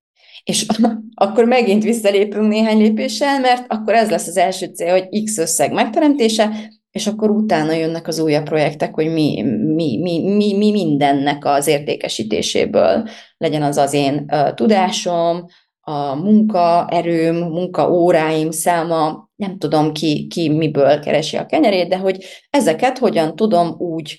És 0.43 0.65
akkor 1.13 1.45
megint 1.45 1.83
visszalépünk 1.83 2.47
néhány 2.47 2.77
lépéssel, 2.77 3.39
mert 3.39 3.65
akkor 3.67 3.93
ez 3.93 4.09
lesz 4.09 4.27
az 4.27 4.37
első 4.37 4.65
cél, 4.65 4.91
hogy 4.91 5.23
X 5.23 5.37
összeg 5.37 5.71
megteremtése, 5.73 6.49
és 6.91 7.07
akkor 7.07 7.29
utána 7.29 7.73
jönnek 7.73 8.07
az 8.07 8.19
újabb 8.19 8.43
projektek, 8.43 8.93
hogy 8.93 9.13
mi, 9.13 9.41
mi, 9.75 9.97
mi, 10.01 10.35
mi, 10.35 10.57
mi 10.57 10.71
mindennek 10.71 11.45
az 11.45 11.67
értékesítéséből 11.67 13.07
legyen 13.37 13.63
az 13.63 13.77
az 13.77 13.93
én 13.93 14.25
uh, 14.31 14.53
tudásom, 14.53 15.45
a 15.89 16.15
munkaerőm, 16.15 17.35
munkaóráim 17.35 18.51
száma, 18.51 19.29
nem 19.35 19.57
tudom 19.57 19.91
ki, 19.93 20.27
ki 20.27 20.49
miből 20.49 20.99
keresi 20.99 21.37
a 21.37 21.45
kenyerét, 21.45 21.89
de 21.89 21.97
hogy 21.97 22.25
ezeket 22.49 22.97
hogyan 22.97 23.35
tudom 23.35 23.75
úgy 23.77 24.17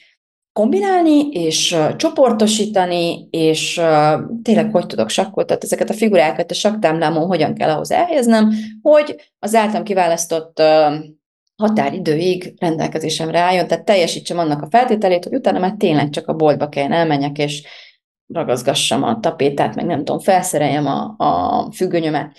kombinálni, 0.53 1.29
és 1.29 1.77
csoportosítani, 1.97 3.29
és 3.31 3.81
tényleg 4.43 4.71
hogy 4.73 4.87
tudok 4.87 5.09
sakkoltatni 5.09 5.65
ezeket 5.65 5.91
a 5.91 5.95
figurákat 5.95 6.51
a 6.51 6.55
saktámlámon 6.55 7.27
hogyan 7.27 7.55
kell 7.55 7.71
ahhoz 7.71 7.91
elhelyeznem, 7.91 8.51
hogy 8.83 9.17
az 9.39 9.55
általam 9.55 9.85
kiválasztott 9.85 10.63
határidőig 11.57 12.55
rendelkezésemre 12.59 13.39
álljon, 13.39 13.67
tehát 13.67 13.85
teljesítsem 13.85 14.39
annak 14.39 14.63
a 14.63 14.69
feltételét, 14.71 15.25
hogy 15.25 15.35
utána 15.35 15.59
már 15.59 15.75
tényleg 15.79 16.11
csak 16.11 16.29
a 16.29 16.35
boltba 16.35 16.69
kell 16.69 16.93
elmenjek, 16.93 17.39
és 17.39 17.63
ragaszgassam 18.33 19.03
a 19.03 19.21
tapétát, 19.21 19.75
meg 19.75 19.87
nem 19.87 19.99
tudom, 19.99 20.21
felszereljem 20.21 20.87
a, 20.87 21.15
a 21.17 21.73
függönyömet. 21.73 22.37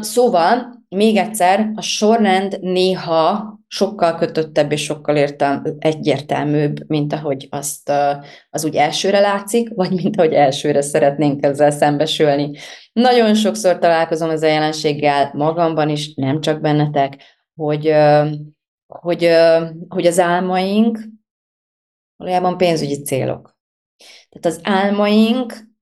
Szóval, 0.00 0.82
még 0.88 1.16
egyszer, 1.16 1.70
a 1.74 1.80
sorrend 1.80 2.58
néha 2.60 3.58
sokkal 3.66 4.14
kötöttebb 4.14 4.72
és 4.72 4.82
sokkal 4.82 5.16
értelm, 5.16 5.62
egyértelműbb, 5.78 6.76
mint 6.86 7.12
ahogy 7.12 7.46
azt 7.50 7.92
az 8.50 8.64
úgy 8.64 8.74
elsőre 8.76 9.20
látszik, 9.20 9.74
vagy 9.74 9.90
mint 10.02 10.16
ahogy 10.16 10.32
elsőre 10.32 10.80
szeretnénk 10.80 11.44
ezzel 11.44 11.70
szembesülni. 11.70 12.50
Nagyon 12.92 13.34
sokszor 13.34 13.78
találkozom 13.78 14.30
ezzel 14.30 14.50
a 14.50 14.52
jelenséggel 14.52 15.30
magamban 15.32 15.88
is, 15.88 16.14
nem 16.14 16.40
csak 16.40 16.60
bennetek, 16.60 17.22
hogy, 17.54 17.94
hogy, 18.86 19.30
hogy 19.88 20.06
az 20.06 20.18
álmaink 20.18 20.98
valójában 22.16 22.56
pénzügyi 22.56 23.02
célok 23.02 23.53
tehát 24.34 24.58
az 24.58 24.60
álmaink 24.62 25.72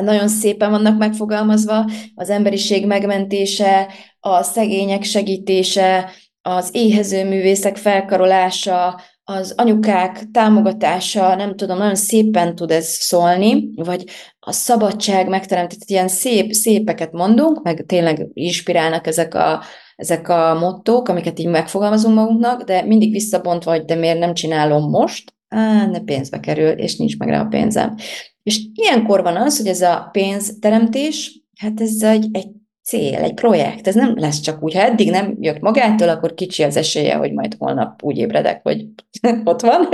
nagyon 0.00 0.28
szépen 0.28 0.70
vannak 0.70 0.98
megfogalmazva, 0.98 1.90
az 2.14 2.30
emberiség 2.30 2.86
megmentése, 2.86 3.92
a 4.20 4.42
szegények 4.42 5.02
segítése, 5.02 6.10
az 6.42 6.68
éhező 6.72 7.24
művészek 7.24 7.76
felkarolása, 7.76 9.00
az 9.24 9.54
anyukák 9.56 10.30
támogatása, 10.32 11.34
nem 11.34 11.56
tudom, 11.56 11.78
nagyon 11.78 11.94
szépen 11.94 12.54
tud 12.54 12.70
ez 12.70 12.88
szólni, 12.88 13.68
vagy 13.74 14.04
a 14.38 14.52
szabadság 14.52 15.28
megteremtett, 15.28 15.78
ilyen 15.86 16.08
szép, 16.08 16.52
szépeket 16.52 17.12
mondunk, 17.12 17.62
meg 17.62 17.84
tényleg 17.86 18.26
inspirálnak 18.32 19.06
ezek 19.06 19.34
a, 19.34 19.62
ezek 19.96 20.28
a 20.28 20.54
mottók, 20.54 21.08
amiket 21.08 21.38
így 21.38 21.46
megfogalmazunk 21.46 22.14
magunknak, 22.14 22.62
de 22.62 22.82
mindig 22.82 23.12
visszabontva, 23.12 23.70
hogy 23.70 23.84
de 23.84 23.94
miért 23.94 24.18
nem 24.18 24.34
csinálom 24.34 24.90
most, 24.90 25.35
á, 25.48 25.86
ne 25.86 26.00
pénzbe 26.00 26.40
kerül, 26.40 26.70
és 26.70 26.96
nincs 26.96 27.18
meg 27.18 27.28
rá 27.28 27.40
a 27.40 27.46
pénzem. 27.46 27.94
És 28.42 28.60
ilyenkor 28.74 29.22
van 29.22 29.36
az, 29.36 29.56
hogy 29.56 29.66
ez 29.66 29.80
a 29.80 30.08
pénzteremtés, 30.12 31.40
hát 31.58 31.80
ez 31.80 32.02
egy, 32.02 32.28
egy 32.32 32.48
cél, 32.86 33.18
egy 33.18 33.34
projekt, 33.34 33.86
ez 33.86 33.94
nem 33.94 34.18
lesz 34.18 34.40
csak 34.40 34.62
úgy. 34.62 34.74
Ha 34.74 34.80
eddig 34.80 35.10
nem 35.10 35.36
jött 35.40 35.60
magától, 35.60 36.08
akkor 36.08 36.34
kicsi 36.34 36.62
az 36.62 36.76
esélye, 36.76 37.14
hogy 37.14 37.32
majd 37.32 37.54
holnap 37.58 38.02
úgy 38.02 38.18
ébredek, 38.18 38.60
hogy 38.62 38.86
ott 39.44 39.60
van, 39.60 39.88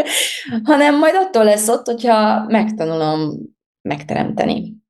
hanem 0.64 0.98
majd 0.98 1.14
attól 1.14 1.44
lesz 1.44 1.68
ott, 1.68 1.86
hogyha 1.86 2.44
megtanulom 2.48 3.38
megteremteni. 3.88 4.80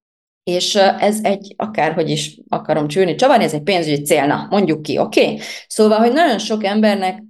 És 0.45 0.75
ez 0.75 1.19
egy, 1.23 1.55
akárhogy 1.57 2.11
is 2.11 2.41
akarom 2.49 2.89
csülni, 2.89 3.15
csavarni, 3.15 3.45
ez 3.45 3.55
egy 3.55 3.63
pénzügyi 3.63 4.03
célna, 4.03 4.47
mondjuk 4.51 4.83
ki, 4.83 4.99
oké? 4.99 5.23
Okay? 5.23 5.39
Szóval, 5.67 5.99
hogy 5.99 6.13
nagyon 6.13 6.39
sok 6.39 6.65
embernek 6.65 7.23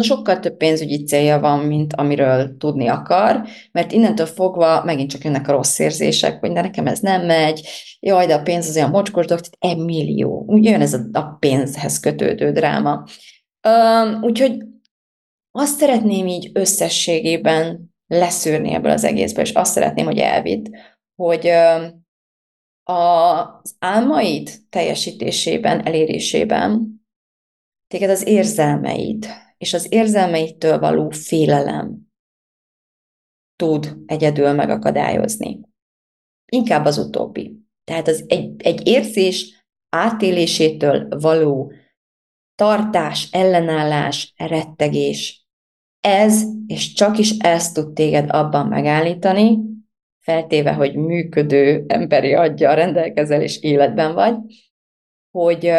sokkal 0.00 0.38
több 0.38 0.56
pénzügyi 0.56 1.04
célja 1.04 1.40
van, 1.40 1.58
mint 1.58 1.94
amiről 1.94 2.56
tudni 2.56 2.88
akar, 2.88 3.46
mert 3.72 3.92
innentől 3.92 4.26
fogva 4.26 4.84
megint 4.84 5.10
csak 5.10 5.24
jönnek 5.24 5.48
a 5.48 5.52
rossz 5.52 5.78
érzések, 5.78 6.40
hogy 6.40 6.52
de 6.52 6.60
nekem 6.60 6.86
ez 6.86 7.00
nem 7.00 7.26
megy, 7.26 7.68
jaj, 8.00 8.26
de 8.26 8.34
a 8.34 8.42
pénz 8.42 8.68
az 8.68 8.76
olyan 8.76 8.90
mocskos 8.90 9.26
dolog, 9.26 9.44
egy 9.58 9.78
millió. 9.78 10.44
Úgy 10.46 10.64
jön 10.64 10.80
ez 10.80 10.94
a, 11.12 11.36
pénzhez 11.38 12.00
kötődő 12.00 12.52
dráma. 12.52 13.04
Úgyhogy 14.20 14.56
azt 15.50 15.78
szeretném 15.78 16.26
így 16.26 16.50
összességében 16.52 17.90
leszűrni 18.06 18.72
ebből 18.72 18.92
az 18.92 19.04
egészből, 19.04 19.44
és 19.44 19.52
azt 19.52 19.72
szeretném, 19.72 20.04
hogy 20.04 20.18
elvidd, 20.18 20.66
hogy 21.16 21.48
um, 21.48 22.08
az 22.82 23.74
álmaid 23.78 24.50
teljesítésében, 24.68 25.86
elérésében 25.86 26.99
téged 27.90 28.10
az 28.10 28.26
érzelmeid 28.26 29.26
és 29.56 29.74
az 29.74 29.92
érzelmeitől 29.92 30.78
való 30.78 31.10
félelem 31.10 31.98
tud 33.56 33.96
egyedül 34.06 34.52
megakadályozni. 34.52 35.60
Inkább 36.52 36.84
az 36.84 36.98
utóbbi. 36.98 37.56
Tehát 37.84 38.08
az 38.08 38.24
egy, 38.28 38.62
egy 38.62 38.86
érzés 38.86 39.64
átélésétől 39.88 41.08
való 41.08 41.72
tartás, 42.54 43.28
ellenállás, 43.30 44.34
rettegés. 44.36 45.46
Ez, 46.00 46.42
és 46.66 46.92
csak 46.92 47.18
is 47.18 47.30
ezt 47.38 47.74
tud 47.74 47.92
téged 47.92 48.30
abban 48.30 48.66
megállítani, 48.66 49.58
feltéve, 50.18 50.72
hogy 50.72 50.94
működő 50.94 51.84
emberi 51.88 52.34
adja 52.34 52.74
rendelkezel 52.74 53.42
és 53.42 53.62
életben 53.62 54.14
vagy, 54.14 54.36
hogy 55.30 55.72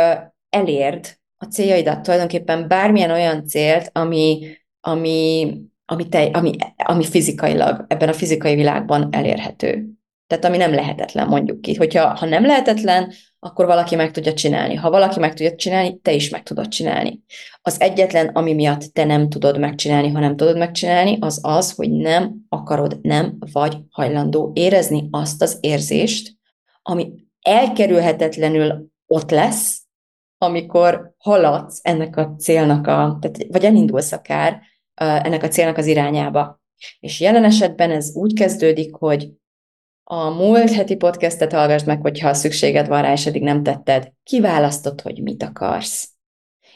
elérd 0.50 1.21
a 1.42 1.46
céljaidat, 1.46 2.02
tulajdonképpen 2.02 2.68
bármilyen 2.68 3.12
olyan 3.12 3.46
célt, 3.46 3.90
ami, 3.94 4.58
ami, 4.82 5.54
ami, 5.86 6.10
te, 6.10 6.24
ami, 6.24 6.52
ami 6.76 7.06
fizikailag, 7.06 7.86
ebben 7.88 8.10
a 8.10 8.14
fizikai 8.14 8.56
világban 8.56 9.08
elérhető. 9.12 9.86
Tehát 10.28 10.46
ami 10.46 10.58
nem 10.58 10.74
lehetetlen, 10.74 11.28
mondjuk 11.28 11.62
ki. 11.62 11.76
Hogyha 11.76 12.16
ha 12.16 12.26
nem 12.26 12.46
lehetetlen, 12.46 13.12
akkor 13.40 13.66
valaki 13.66 13.96
meg 13.96 14.12
tudja 14.12 14.34
csinálni. 14.34 14.76
Ha 14.76 14.90
valaki 14.90 15.20
meg 15.20 15.34
tudja 15.34 15.56
csinálni, 15.56 16.00
te 16.02 16.14
is 16.14 16.30
meg 16.30 16.44
tudod 16.44 16.68
csinálni. 16.68 17.22
Az 17.62 17.82
egyetlen, 17.82 18.28
ami 18.28 18.54
miatt 18.54 18.82
te 18.82 19.04
nem 19.04 19.30
tudod 19.30 19.60
megcsinálni, 19.60 20.10
ha 20.10 20.20
nem 20.20 20.36
tudod 20.36 20.58
megcsinálni, 20.58 21.18
az 21.20 21.40
az, 21.42 21.72
hogy 21.72 21.92
nem 21.92 22.36
akarod, 22.50 23.00
nem 23.02 23.38
vagy 23.54 23.78
hajlandó 23.90 24.52
érezni 24.56 25.08
azt 25.12 25.42
az 25.42 25.58
érzést, 25.62 26.36
ami 26.82 27.14
elkerülhetetlenül 27.42 28.90
ott 29.08 29.32
lesz, 29.32 29.81
amikor 30.42 31.14
haladsz 31.18 31.80
ennek 31.82 32.18
a 32.18 32.36
célnak, 32.38 32.88
a, 32.88 33.18
tehát, 33.22 33.46
vagy 33.50 33.64
elindulsz 33.64 34.12
akár 34.12 34.62
ennek 34.96 35.44
a 35.44 35.48
célnak 35.48 35.78
az 35.78 35.86
irányába. 35.86 36.62
És 37.00 37.20
jelen 37.20 37.44
esetben 37.44 37.92
ez 37.92 38.16
úgy 38.16 38.34
kezdődik, 38.34 38.96
hogy 38.96 39.30
a 40.04 40.30
múlt 40.30 40.72
heti 40.72 40.96
podcastet 40.96 41.52
hallgass 41.54 41.84
meg, 41.84 42.02
hogyha 42.02 42.34
szükséged 42.34 42.88
van 42.88 43.02
rá, 43.02 43.12
és 43.12 43.26
eddig 43.26 43.44
nem 43.44 43.64
tetted. 43.64 44.12
Kiválasztod, 44.24 45.02
hogy 45.02 45.22
mit 45.22 45.44
akarsz. 45.44 46.10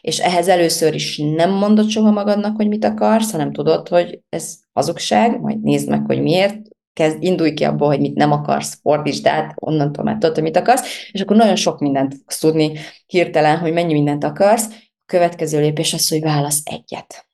És 0.01 0.19
ehhez 0.19 0.47
először 0.47 0.93
is 0.93 1.17
nem 1.17 1.51
mondod 1.51 1.89
soha 1.89 2.11
magadnak, 2.11 2.55
hogy 2.55 2.67
mit 2.67 2.85
akarsz, 2.85 3.31
hanem 3.31 3.51
tudod, 3.51 3.87
hogy 3.87 4.21
ez 4.29 4.59
hazugság, 4.73 5.39
majd 5.39 5.61
nézd 5.61 5.89
meg, 5.89 6.05
hogy 6.05 6.21
miért, 6.21 6.57
kezd, 6.95 7.23
indulj 7.23 7.53
ki 7.53 7.63
abból, 7.63 7.87
hogy 7.87 7.99
mit 7.99 8.15
nem 8.15 8.31
akarsz, 8.31 8.79
fordítsd 8.81 9.27
át, 9.27 9.53
onnantól 9.55 10.03
már 10.03 10.17
tudod, 10.17 10.35
hogy 10.35 10.43
mit 10.43 10.57
akarsz, 10.57 11.09
és 11.11 11.21
akkor 11.21 11.35
nagyon 11.35 11.55
sok 11.55 11.79
mindent 11.79 12.13
fogsz 12.13 12.39
tudni 12.39 12.71
hirtelen, 13.05 13.57
hogy 13.57 13.73
mennyi 13.73 13.93
mindent 13.93 14.23
akarsz. 14.23 14.65
A 14.67 15.03
következő 15.05 15.59
lépés 15.59 15.93
az, 15.93 16.09
hogy 16.09 16.21
válasz 16.21 16.61
egyet. 16.63 17.27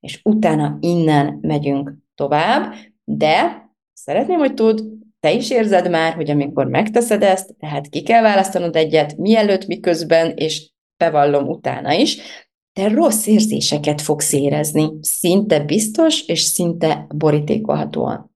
És 0.00 0.20
utána 0.24 0.76
innen 0.80 1.38
megyünk 1.40 1.92
tovább, 2.14 2.74
de 3.04 3.64
szeretném, 3.92 4.38
hogy 4.38 4.54
tud, 4.54 4.82
te 5.20 5.32
is 5.32 5.50
érzed 5.50 5.90
már, 5.90 6.14
hogy 6.14 6.30
amikor 6.30 6.66
megteszed 6.66 7.22
ezt, 7.22 7.54
tehát 7.58 7.88
ki 7.88 8.02
kell 8.02 8.22
választanod 8.22 8.76
egyet, 8.76 9.16
mielőtt, 9.16 9.66
miközben, 9.66 10.32
és 10.36 10.70
bevallom 10.96 11.48
utána 11.48 11.92
is, 11.92 12.18
te 12.72 12.88
rossz 12.88 13.26
érzéseket 13.26 14.00
fogsz 14.00 14.32
érezni, 14.32 14.88
szinte 15.00 15.60
biztos, 15.60 16.26
és 16.26 16.40
szinte 16.40 17.06
borítékolhatóan. 17.14 18.29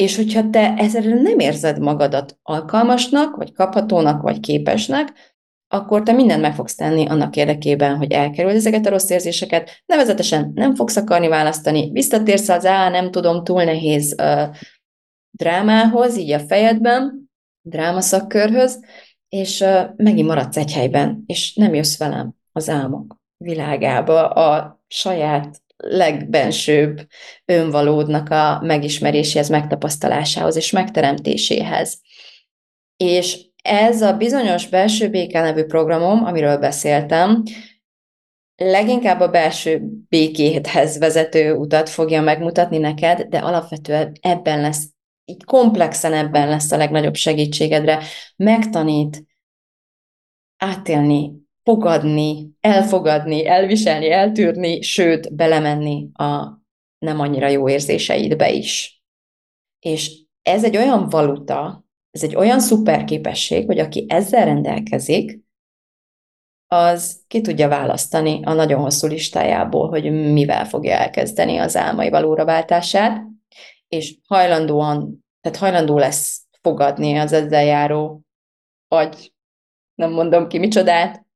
És 0.00 0.16
hogyha 0.16 0.50
te 0.50 0.74
ezzel 0.76 1.02
nem 1.02 1.38
érzed 1.38 1.78
magadat 1.78 2.38
alkalmasnak, 2.42 3.36
vagy 3.36 3.52
kaphatónak, 3.52 4.22
vagy 4.22 4.40
képesnek, 4.40 5.12
akkor 5.68 6.02
te 6.02 6.12
mindent 6.12 6.40
meg 6.40 6.54
fogsz 6.54 6.74
tenni 6.74 7.06
annak 7.06 7.36
érdekében, 7.36 7.96
hogy 7.96 8.12
elkerüld 8.12 8.54
ezeket 8.54 8.86
a 8.86 8.90
rossz 8.90 9.10
érzéseket, 9.10 9.82
nevezetesen 9.86 10.52
nem 10.54 10.74
fogsz 10.74 10.96
akarni 10.96 11.28
választani, 11.28 11.90
visszatérsz 11.92 12.48
az 12.48 12.66
á, 12.66 12.88
nem 12.88 13.10
tudom, 13.10 13.44
túl 13.44 13.64
nehéz 13.64 14.14
uh, 14.18 14.56
drámához, 15.30 16.16
így 16.16 16.32
a 16.32 16.38
fejedben, 16.38 17.30
drámaszakkörhöz, 17.60 18.80
és 19.28 19.60
uh, 19.60 19.82
megint 19.96 20.28
maradsz 20.28 20.56
egy 20.56 20.72
helyben, 20.72 21.22
és 21.26 21.54
nem 21.54 21.74
jössz 21.74 21.98
velem 21.98 22.34
az 22.52 22.68
álmok 22.68 23.16
világába, 23.36 24.28
a 24.28 24.80
saját 24.88 25.62
legbensőbb 25.80 27.06
önvalódnak 27.44 28.30
a 28.30 28.60
megismeréséhez, 28.62 29.48
megtapasztalásához 29.48 30.56
és 30.56 30.70
megteremtéséhez. 30.70 32.00
És 32.96 33.38
ez 33.62 34.02
a 34.02 34.16
bizonyos 34.16 34.68
belső 34.68 35.08
béke 35.08 35.40
nevű 35.40 35.64
programom, 35.64 36.24
amiről 36.24 36.58
beszéltem, 36.58 37.42
leginkább 38.56 39.20
a 39.20 39.28
belső 39.28 39.82
békéhez 40.08 40.98
vezető 40.98 41.54
utat 41.54 41.88
fogja 41.88 42.22
megmutatni 42.22 42.78
neked, 42.78 43.22
de 43.22 43.38
alapvetően 43.38 44.12
ebben 44.20 44.60
lesz, 44.60 44.88
így 45.24 45.44
komplexen 45.44 46.12
ebben 46.12 46.48
lesz 46.48 46.72
a 46.72 46.76
legnagyobb 46.76 47.14
segítségedre. 47.14 48.02
Megtanít 48.36 49.24
átélni 50.56 51.32
fogadni, 51.62 52.50
elfogadni, 52.60 53.46
elviselni, 53.46 54.10
eltűrni, 54.10 54.82
sőt, 54.82 55.34
belemenni 55.34 56.08
a 56.12 56.58
nem 56.98 57.20
annyira 57.20 57.48
jó 57.48 57.68
érzéseidbe 57.68 58.50
is. 58.50 59.02
És 59.78 60.24
ez 60.42 60.64
egy 60.64 60.76
olyan 60.76 61.08
valuta, 61.08 61.84
ez 62.10 62.22
egy 62.22 62.36
olyan 62.36 62.60
szuper 62.60 63.04
képesség, 63.04 63.66
hogy 63.66 63.78
aki 63.78 64.06
ezzel 64.08 64.44
rendelkezik, 64.44 65.40
az 66.72 67.24
ki 67.26 67.40
tudja 67.40 67.68
választani 67.68 68.40
a 68.44 68.52
nagyon 68.52 68.80
hosszú 68.80 69.06
listájából, 69.06 69.88
hogy 69.88 70.32
mivel 70.32 70.64
fogja 70.64 70.92
elkezdeni 70.92 71.56
az 71.56 71.76
álmai 71.76 72.10
valóra 72.10 72.44
váltását, 72.44 73.22
és 73.88 74.18
hajlandóan, 74.26 75.24
tehát 75.40 75.58
hajlandó 75.58 75.98
lesz 75.98 76.46
fogadni 76.62 77.16
az 77.16 77.32
ezzel 77.32 77.64
járó, 77.64 78.22
vagy 78.88 79.32
nem 79.94 80.12
mondom 80.12 80.48
ki 80.48 80.58
micsodát, 80.58 81.26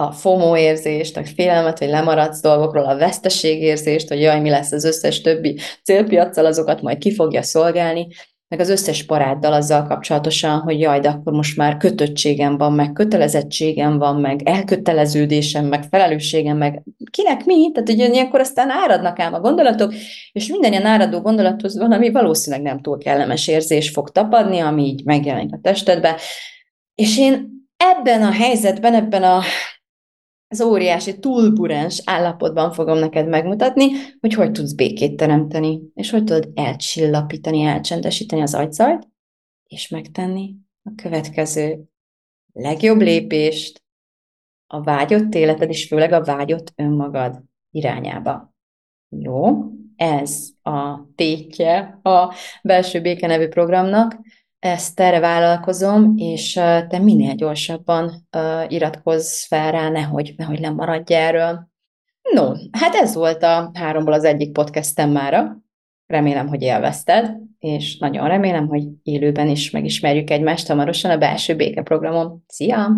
a 0.00 0.12
FOMO 0.12 0.56
érzést, 0.56 1.16
a 1.16 1.24
félelmet, 1.24 1.78
hogy 1.78 1.88
lemaradsz 1.88 2.40
dolgokról, 2.40 2.84
a 2.84 2.96
veszteségérzést, 2.96 4.08
hogy 4.08 4.20
jaj, 4.20 4.40
mi 4.40 4.50
lesz 4.50 4.72
az 4.72 4.84
összes 4.84 5.20
többi 5.20 5.58
célpiacsal, 5.84 6.46
azokat 6.46 6.82
majd 6.82 6.98
ki 6.98 7.14
fogja 7.14 7.42
szolgálni, 7.42 8.06
meg 8.48 8.60
az 8.60 8.68
összes 8.68 9.04
paráddal 9.04 9.52
azzal 9.52 9.86
kapcsolatosan, 9.86 10.60
hogy 10.60 10.80
jaj, 10.80 11.00
de 11.00 11.08
akkor 11.08 11.32
most 11.32 11.56
már 11.56 11.76
kötöttségem 11.76 12.56
van, 12.56 12.72
meg 12.72 12.92
kötelezettségem 12.92 13.98
van, 13.98 14.20
meg 14.20 14.40
elköteleződésem, 14.44 15.66
meg 15.66 15.82
felelősségem, 15.82 16.56
meg 16.56 16.82
kinek 17.10 17.44
mi? 17.44 17.70
Tehát 17.72 17.88
ugye 17.88 18.08
ilyenkor 18.08 18.40
aztán 18.40 18.70
áradnak 18.70 19.18
ám 19.18 19.34
a 19.34 19.40
gondolatok, 19.40 19.94
és 20.32 20.46
minden 20.46 20.70
ilyen 20.70 20.86
áradó 20.86 21.20
gondolathoz 21.20 21.78
valami 21.78 22.10
valószínűleg 22.10 22.64
nem 22.64 22.80
túl 22.80 22.98
kellemes 22.98 23.48
érzés 23.48 23.90
fog 23.90 24.10
tapadni, 24.10 24.58
ami 24.58 24.84
így 24.84 25.04
megjelenik 25.04 25.54
a 25.54 25.58
testedbe. 25.62 26.16
És 26.94 27.18
én 27.18 27.48
ebben 27.76 28.22
a 28.22 28.32
helyzetben, 28.32 28.94
ebben 28.94 29.22
a 29.22 29.40
az 30.52 30.60
óriási 30.60 31.18
túlburens 31.18 32.02
állapotban 32.04 32.72
fogom 32.72 32.98
neked 32.98 33.28
megmutatni, 33.28 33.86
hogy 34.20 34.34
hogy 34.34 34.52
tudsz 34.52 34.72
békét 34.72 35.16
teremteni, 35.16 35.80
és 35.94 36.10
hogy 36.10 36.24
tudod 36.24 36.50
elcsillapítani, 36.54 37.62
elcsendesíteni 37.62 38.42
az 38.42 38.54
agyzajt, 38.54 39.08
és 39.66 39.88
megtenni 39.88 40.56
a 40.82 40.92
következő 40.96 41.84
legjobb 42.52 43.00
lépést 43.00 43.82
a 44.66 44.82
vágyott 44.82 45.34
életed, 45.34 45.68
és 45.68 45.86
főleg 45.86 46.12
a 46.12 46.24
vágyott 46.24 46.72
önmagad 46.76 47.42
irányába. 47.70 48.54
Jó, 49.08 49.64
ez 49.96 50.48
a 50.62 51.06
tétje 51.14 51.98
a 52.02 52.34
Belső 52.62 53.00
Béke 53.00 53.26
nevű 53.26 53.48
programnak, 53.48 54.18
ezt 54.60 55.00
erre 55.00 55.20
vállalkozom, 55.20 56.16
és 56.16 56.52
te 56.88 56.98
minél 56.98 57.34
gyorsabban 57.34 58.28
iratkozz 58.68 59.44
fel 59.44 59.72
rá, 59.72 59.88
nehogy, 59.88 60.34
nehogy 60.36 60.60
lemaradj 60.60 61.14
erről. 61.14 61.68
No, 62.32 62.52
hát 62.70 62.94
ez 62.94 63.14
volt 63.14 63.42
a 63.42 63.70
háromból 63.74 64.12
az 64.12 64.24
egyik 64.24 64.52
podcastem 64.52 65.10
mára. 65.10 65.56
Remélem, 66.06 66.48
hogy 66.48 66.62
élvezted, 66.62 67.36
és 67.58 67.98
nagyon 67.98 68.28
remélem, 68.28 68.68
hogy 68.68 68.84
élőben 69.02 69.48
is 69.48 69.70
megismerjük 69.70 70.30
egymást 70.30 70.66
hamarosan 70.66 71.10
a 71.10 71.18
belső 71.18 71.56
béke 71.56 71.82
programon. 71.82 72.44
Szia! 72.46 72.96